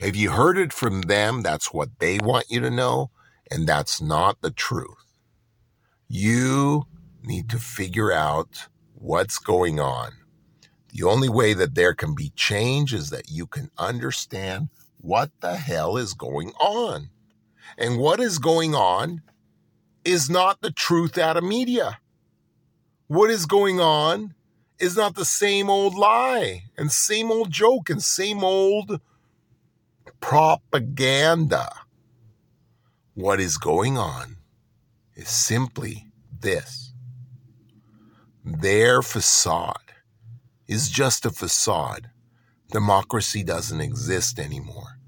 Have 0.00 0.14
you 0.14 0.30
heard 0.30 0.58
it 0.58 0.72
from 0.72 1.02
them? 1.02 1.42
That's 1.42 1.72
what 1.72 1.88
they 1.98 2.18
want 2.18 2.46
you 2.48 2.60
to 2.60 2.70
know, 2.70 3.10
and 3.50 3.66
that's 3.66 4.00
not 4.00 4.40
the 4.40 4.50
truth. 4.50 5.18
You 6.08 6.86
need 7.24 7.48
to 7.50 7.58
figure 7.58 8.12
out 8.12 8.68
what's 8.94 9.38
going 9.38 9.80
on. 9.80 10.12
The 10.92 11.04
only 11.04 11.28
way 11.28 11.54
that 11.54 11.74
there 11.74 11.94
can 11.94 12.14
be 12.14 12.30
change 12.36 12.92
is 12.92 13.10
that 13.10 13.30
you 13.30 13.46
can 13.46 13.70
understand 13.78 14.68
what 14.98 15.30
the 15.40 15.56
hell 15.56 15.96
is 15.96 16.14
going 16.14 16.52
on. 16.60 17.08
And 17.78 17.98
what 17.98 18.20
is 18.20 18.38
going 18.38 18.74
on 18.74 19.22
is 20.04 20.28
not 20.28 20.60
the 20.60 20.70
truth 20.70 21.16
out 21.16 21.36
of 21.36 21.44
media. 21.44 21.98
What 23.06 23.30
is 23.30 23.46
going 23.46 23.80
on 23.80 24.34
is 24.78 24.96
not 24.96 25.14
the 25.14 25.24
same 25.24 25.70
old 25.70 25.94
lie 25.94 26.64
and 26.76 26.90
same 26.90 27.30
old 27.30 27.50
joke 27.50 27.88
and 27.88 28.02
same 28.02 28.42
old 28.44 29.00
propaganda. 30.20 31.68
What 33.14 33.40
is 33.40 33.58
going 33.58 33.96
on 33.96 34.36
is 35.14 35.28
simply 35.28 36.06
this 36.40 36.91
their 38.44 39.02
facade 39.02 39.92
is 40.66 40.90
just 40.90 41.24
a 41.24 41.30
facade. 41.30 42.10
Democracy 42.70 43.42
doesn't 43.42 43.80
exist 43.80 44.38
anymore. 44.38 44.98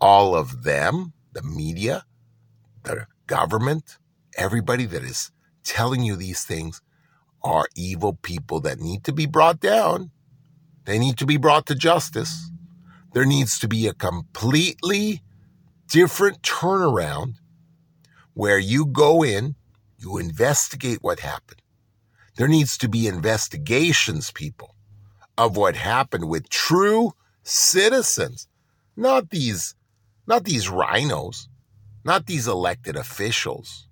All 0.00 0.34
of 0.34 0.64
them, 0.64 1.12
the 1.32 1.42
media, 1.42 2.04
the 2.82 3.06
government, 3.26 3.98
everybody 4.36 4.86
that 4.86 5.02
is 5.02 5.30
telling 5.62 6.02
you 6.02 6.16
these 6.16 6.44
things 6.44 6.80
are 7.42 7.68
evil 7.76 8.14
people 8.22 8.60
that 8.60 8.80
need 8.80 9.04
to 9.04 9.12
be 9.12 9.26
brought 9.26 9.60
down. 9.60 10.10
They 10.84 10.98
need 10.98 11.18
to 11.18 11.26
be 11.26 11.36
brought 11.36 11.66
to 11.66 11.74
justice. 11.74 12.50
There 13.12 13.24
needs 13.24 13.58
to 13.60 13.68
be 13.68 13.86
a 13.86 13.94
completely 13.94 15.22
different 15.88 16.42
turnaround 16.42 17.34
where 18.32 18.58
you 18.58 18.86
go 18.86 19.22
in, 19.22 19.54
you 19.98 20.18
investigate 20.18 20.98
what 21.02 21.20
happened. 21.20 21.62
There 22.36 22.48
needs 22.48 22.76
to 22.78 22.88
be 22.88 23.06
investigations, 23.06 24.32
people, 24.32 24.74
of 25.38 25.56
what 25.56 25.76
happened 25.76 26.28
with 26.28 26.48
true 26.48 27.12
citizens, 27.44 28.48
not 28.96 29.30
these, 29.30 29.74
not 30.26 30.44
these 30.44 30.68
RINOs, 30.68 31.48
not 32.04 32.26
these 32.26 32.48
elected 32.48 32.96
officials. 32.96 33.88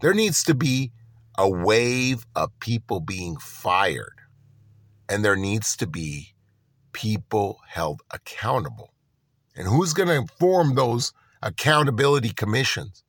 There 0.00 0.14
needs 0.14 0.44
to 0.44 0.54
be 0.54 0.92
a 1.36 1.48
wave 1.48 2.26
of 2.36 2.58
people 2.60 3.00
being 3.00 3.36
fired, 3.38 4.20
and 5.08 5.24
there 5.24 5.36
needs 5.36 5.76
to 5.76 5.86
be 5.86 6.34
people 6.92 7.58
held 7.68 8.02
accountable. 8.10 8.92
And 9.56 9.66
who's 9.66 9.92
going 9.92 10.08
to 10.08 10.32
form 10.34 10.74
those 10.74 11.12
accountability 11.42 12.30
commissions? 12.30 13.04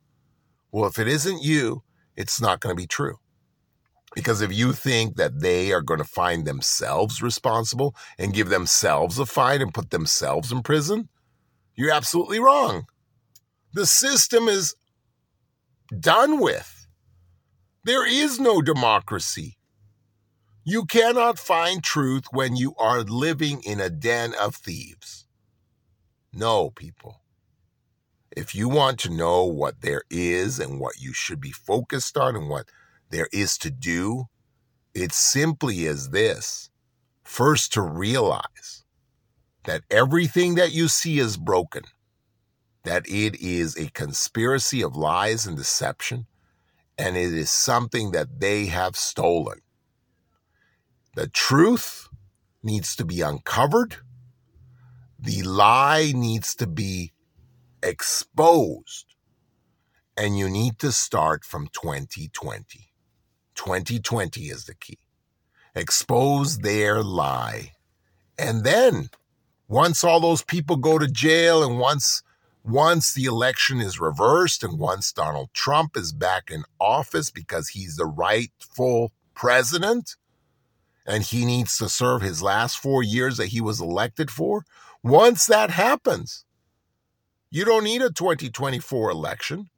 Well, 0.72 0.88
if 0.88 0.98
it 0.98 1.06
isn't 1.06 1.42
you, 1.42 1.82
it's 2.16 2.40
not 2.40 2.60
going 2.60 2.74
to 2.74 2.80
be 2.80 2.86
true. 2.86 3.18
Because 4.14 4.42
if 4.42 4.52
you 4.52 4.72
think 4.72 5.16
that 5.16 5.40
they 5.40 5.72
are 5.72 5.80
going 5.80 5.98
to 5.98 6.04
find 6.04 6.44
themselves 6.44 7.22
responsible 7.22 7.94
and 8.18 8.34
give 8.34 8.50
themselves 8.50 9.18
a 9.18 9.26
fine 9.26 9.62
and 9.62 9.72
put 9.72 9.90
themselves 9.90 10.52
in 10.52 10.62
prison, 10.62 11.08
you're 11.74 11.92
absolutely 11.92 12.38
wrong. 12.38 12.86
The 13.72 13.86
system 13.86 14.48
is 14.48 14.74
done 15.98 16.40
with. 16.40 16.86
There 17.84 18.06
is 18.06 18.38
no 18.38 18.60
democracy. 18.60 19.56
You 20.64 20.84
cannot 20.84 21.38
find 21.38 21.82
truth 21.82 22.24
when 22.30 22.54
you 22.54 22.74
are 22.78 23.02
living 23.02 23.62
in 23.64 23.80
a 23.80 23.90
den 23.90 24.34
of 24.40 24.54
thieves. 24.54 25.26
No, 26.32 26.70
people. 26.70 27.22
If 28.30 28.54
you 28.54 28.68
want 28.68 28.98
to 29.00 29.10
know 29.10 29.44
what 29.44 29.80
there 29.80 30.02
is 30.08 30.60
and 30.60 30.78
what 30.78 31.00
you 31.00 31.12
should 31.12 31.40
be 31.40 31.50
focused 31.50 32.16
on 32.16 32.36
and 32.36 32.48
what 32.48 32.66
there 33.12 33.28
is 33.32 33.56
to 33.58 33.70
do, 33.70 34.24
it 34.94 35.12
simply 35.12 35.84
is 35.84 36.10
this 36.10 36.70
first, 37.22 37.72
to 37.74 37.82
realize 37.82 38.84
that 39.64 39.82
everything 39.90 40.54
that 40.56 40.72
you 40.72 40.88
see 40.88 41.18
is 41.18 41.36
broken, 41.36 41.84
that 42.84 43.06
it 43.06 43.40
is 43.40 43.76
a 43.76 43.90
conspiracy 43.90 44.82
of 44.82 44.96
lies 44.96 45.46
and 45.46 45.56
deception, 45.56 46.26
and 46.98 47.16
it 47.16 47.32
is 47.32 47.50
something 47.50 48.10
that 48.10 48.40
they 48.40 48.66
have 48.66 48.96
stolen. 48.96 49.60
The 51.14 51.28
truth 51.28 52.08
needs 52.62 52.96
to 52.96 53.04
be 53.04 53.20
uncovered, 53.20 53.96
the 55.18 55.42
lie 55.42 56.12
needs 56.14 56.54
to 56.56 56.66
be 56.66 57.12
exposed, 57.82 59.14
and 60.16 60.38
you 60.38 60.48
need 60.48 60.78
to 60.80 60.90
start 60.92 61.44
from 61.44 61.68
2020. 61.68 62.91
2020 63.54 64.42
is 64.42 64.64
the 64.64 64.74
key. 64.74 64.98
Expose 65.74 66.58
their 66.58 67.02
lie. 67.02 67.72
And 68.38 68.64
then 68.64 69.10
once 69.68 70.04
all 70.04 70.20
those 70.20 70.42
people 70.42 70.76
go 70.76 70.98
to 70.98 71.06
jail 71.06 71.62
and 71.64 71.78
once 71.78 72.22
once 72.64 73.12
the 73.12 73.24
election 73.24 73.80
is 73.80 73.98
reversed 73.98 74.62
and 74.62 74.78
once 74.78 75.12
Donald 75.12 75.48
Trump 75.52 75.96
is 75.96 76.12
back 76.12 76.50
in 76.50 76.62
office 76.78 77.30
because 77.30 77.70
he's 77.70 77.96
the 77.96 78.06
rightful 78.06 79.10
president 79.34 80.16
and 81.04 81.24
he 81.24 81.44
needs 81.44 81.76
to 81.78 81.88
serve 81.88 82.22
his 82.22 82.40
last 82.42 82.78
4 82.78 83.02
years 83.02 83.36
that 83.38 83.48
he 83.48 83.60
was 83.60 83.80
elected 83.80 84.30
for, 84.30 84.64
once 85.02 85.46
that 85.46 85.70
happens, 85.70 86.44
you 87.50 87.64
don't 87.64 87.82
need 87.82 88.00
a 88.00 88.10
2024 88.10 89.10
election 89.10 89.68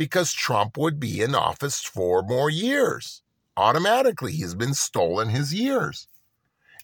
because 0.00 0.32
Trump 0.32 0.78
would 0.78 0.98
be 0.98 1.20
in 1.20 1.34
office 1.34 1.82
four 1.82 2.22
more 2.22 2.48
years. 2.48 3.20
Automatically, 3.54 4.32
he's 4.32 4.54
been 4.54 4.72
stolen 4.72 5.28
his 5.28 5.52
years. 5.52 6.08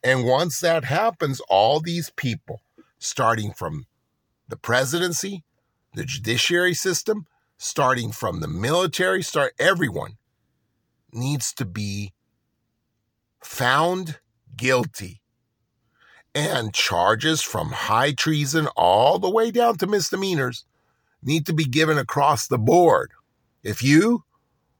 And 0.04 0.26
once 0.26 0.60
that 0.60 0.84
happens, 0.84 1.40
all 1.48 1.80
these 1.80 2.10
people, 2.10 2.60
starting 2.98 3.54
from 3.54 3.86
the 4.46 4.58
presidency, 4.58 5.44
the 5.94 6.04
judiciary 6.04 6.74
system, 6.74 7.26
starting 7.56 8.12
from 8.12 8.40
the 8.40 8.48
military, 8.48 9.22
start 9.22 9.54
everyone 9.58 10.18
needs 11.10 11.54
to 11.54 11.64
be 11.64 12.12
found 13.42 14.18
guilty. 14.58 15.22
And 16.34 16.74
charges 16.74 17.40
from 17.40 17.70
high 17.70 18.12
treason 18.12 18.68
all 18.76 19.18
the 19.18 19.30
way 19.30 19.50
down 19.50 19.78
to 19.78 19.86
misdemeanors 19.86 20.66
need 21.26 21.46
to 21.46 21.52
be 21.52 21.64
given 21.64 21.98
across 21.98 22.46
the 22.46 22.58
board. 22.58 23.12
If 23.62 23.82
you 23.82 24.24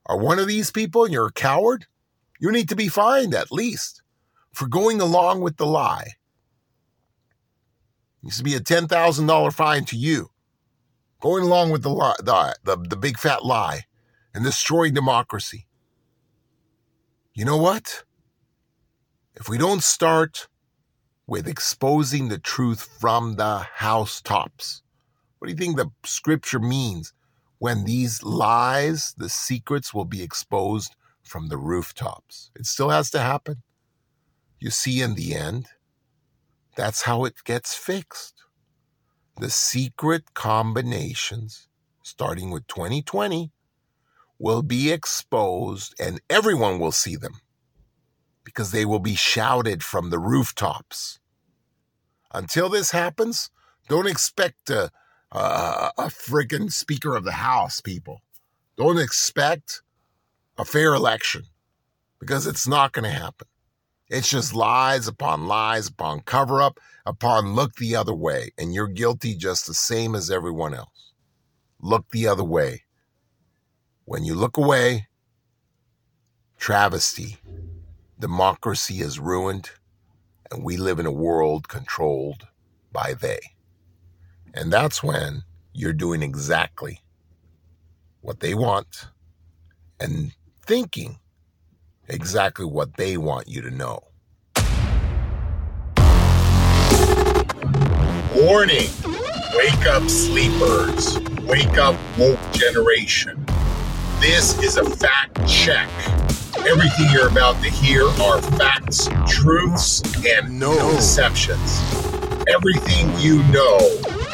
are 0.07 0.17
one 0.17 0.39
of 0.39 0.47
these 0.47 0.71
people 0.71 1.05
and 1.05 1.13
you're 1.13 1.27
a 1.27 1.33
coward, 1.33 1.87
you 2.39 2.53
need 2.53 2.69
to 2.69 2.77
be 2.77 2.89
fined 2.89 3.35
at 3.35 3.53
least 3.53 4.03
for 4.53 4.69
going 4.69 5.01
along 5.01 5.41
with 5.41 5.57
the 5.57 5.67
lie. 5.67 6.15
It 8.23 8.25
needs 8.25 8.39
to 8.39 8.45
be 8.45 8.55
a 8.55 8.61
$10,000 8.61 9.53
fine 9.53 9.85
to 9.87 9.97
you. 9.97 10.31
Going 11.21 11.45
along 11.45 11.71
with 11.71 11.83
the, 11.83 11.91
lie, 11.91 12.15
the, 12.19 12.55
the, 12.65 12.77
the 12.77 12.97
big 12.97 13.19
fat 13.19 13.45
lie 13.45 13.85
and 14.33 14.45
destroying 14.45 14.95
democracy. 14.95 15.67
You 17.35 17.45
know 17.45 17.57
what? 17.57 18.05
If 19.35 19.49
we 19.49 19.59
don't 19.59 19.83
start 19.83 20.49
with 21.27 21.49
exposing 21.49 22.29
the 22.29 22.39
truth 22.39 22.89
from 23.01 23.37
the 23.37 23.67
housetops, 23.75 24.83
what 25.39 25.49
do 25.49 25.53
you 25.53 25.59
think 25.59 25.77
the 25.77 25.91
scripture 26.05 26.59
means 26.59 27.13
when 27.59 27.85
these 27.85 28.23
lies, 28.23 29.15
the 29.17 29.29
secrets 29.29 29.93
will 29.93 30.05
be 30.05 30.23
exposed 30.23 30.95
from 31.23 31.49
the 31.49 31.59
rooftops? 31.59 32.51
It 32.55 32.67
still 32.67 32.91
has 32.91 33.11
to 33.11 33.21
happen. 33.21 33.63
You 34.59 34.71
see, 34.71 35.03
in 35.03 35.15
the 35.15 35.35
end, 35.35 35.69
that's 36.77 37.03
how 37.03 37.25
it 37.25 37.45
gets 37.45 37.75
fixed. 37.75 38.45
The 39.39 39.51
secret 39.51 40.35
combinations, 40.35 41.69
starting 42.03 42.51
with 42.51 42.67
2020, 42.69 43.53
will 44.39 44.63
be 44.63 44.93
exposed 44.93 45.95
and 46.01 46.21
everyone 46.31 46.79
will 46.79 46.93
see 46.93 47.17
them 47.17 47.41
because 48.45 48.71
they 48.71 48.85
will 48.85 49.01
be 49.01 49.15
shouted 49.15 49.83
from 49.83 50.11
the 50.11 50.19
rooftops. 50.19 51.19
Until 52.33 52.69
this 52.69 52.93
happens, 52.93 53.51
don't 53.89 54.07
expect 54.07 54.71
a, 54.71 54.91
a, 55.33 55.91
a 55.99 56.05
friggin' 56.05 56.73
Speaker 56.73 57.17
of 57.17 57.25
the 57.25 57.33
House, 57.33 57.81
people. 57.81 58.23
Don't 58.77 58.99
expect 58.99 59.83
a 60.59 60.65
fair 60.65 60.95
election 60.95 61.45
because 62.19 62.47
it's 62.47 62.67
not 62.67 62.93
going 62.93 63.05
to 63.05 63.11
happen. 63.11 63.49
It's 64.09 64.29
just 64.31 64.55
lies 64.55 65.09
upon 65.09 65.49
lies 65.49 65.89
upon 65.89 66.21
cover 66.21 66.63
up 66.63 66.79
upon 67.05 67.55
look 67.55 67.75
the 67.75 67.97
other 67.97 68.15
way. 68.15 68.53
And 68.57 68.73
you're 68.73 68.87
guilty 68.87 69.35
just 69.35 69.67
the 69.67 69.75
same 69.75 70.15
as 70.15 70.31
everyone 70.31 70.75
else. 70.75 71.13
Look 71.81 72.11
the 72.11 72.29
other 72.29 72.45
way. 72.45 72.85
When 74.05 74.25
you 74.25 74.35
look 74.35 74.57
away, 74.57 75.09
travesty. 76.59 77.39
Democracy 78.19 79.01
is 79.01 79.19
ruined, 79.19 79.71
and 80.51 80.65
we 80.65 80.77
live 80.77 80.99
in 80.99 81.07
a 81.07 81.13
world 81.13 81.69
controlled 81.69 82.47
by 82.93 83.13
they. 83.13 83.56
And 84.57 84.73
that's 84.73 85.03
when 85.03 85.45
you're 85.75 85.93
doing 85.93 86.23
exactly 86.23 87.03
what 88.23 88.41
they 88.41 88.55
want 88.55 89.09
and 90.01 90.33
thinking 90.65 91.19
exactly 92.09 92.65
what 92.65 92.97
they 92.97 93.19
want 93.19 93.49
you 93.49 93.61
to 93.61 93.71
know. 93.71 94.01
Warning! 98.35 98.89
Wake 99.55 99.87
up, 99.87 100.09
sleepers. 100.09 101.19
Wake 101.43 101.79
up, 101.79 101.97
woke 102.19 102.41
generation. 102.53 103.45
This 104.21 104.59
is 104.63 104.79
a 104.79 104.85
fact 104.85 105.47
check. 105.47 105.89
Everything 106.67 107.07
you're 107.13 107.29
about 107.29 107.63
to 107.63 107.71
hear 107.71 108.05
are 108.23 108.41
facts, 108.43 109.09
truths, 109.29 110.03
and 110.27 110.59
no 110.59 110.75
deceptions. 110.93 111.81
Everything 112.49 113.11
you 113.19 113.43
know, 113.45 113.79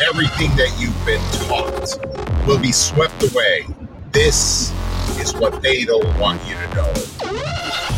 everything 0.09 0.51
that 0.57 0.75
you've 0.79 1.07
been 1.07 1.21
taught, 1.47 2.47
will 2.47 2.59
be 2.59 2.73
swept 2.73 3.23
away. 3.33 3.67
This 4.13 4.73
is 5.19 5.35
what 5.35 5.63
they 5.63 5.85
don't 5.85 6.19
want 6.19 6.41
you 6.47 6.55
to 6.55 6.75
know. 6.75 7.92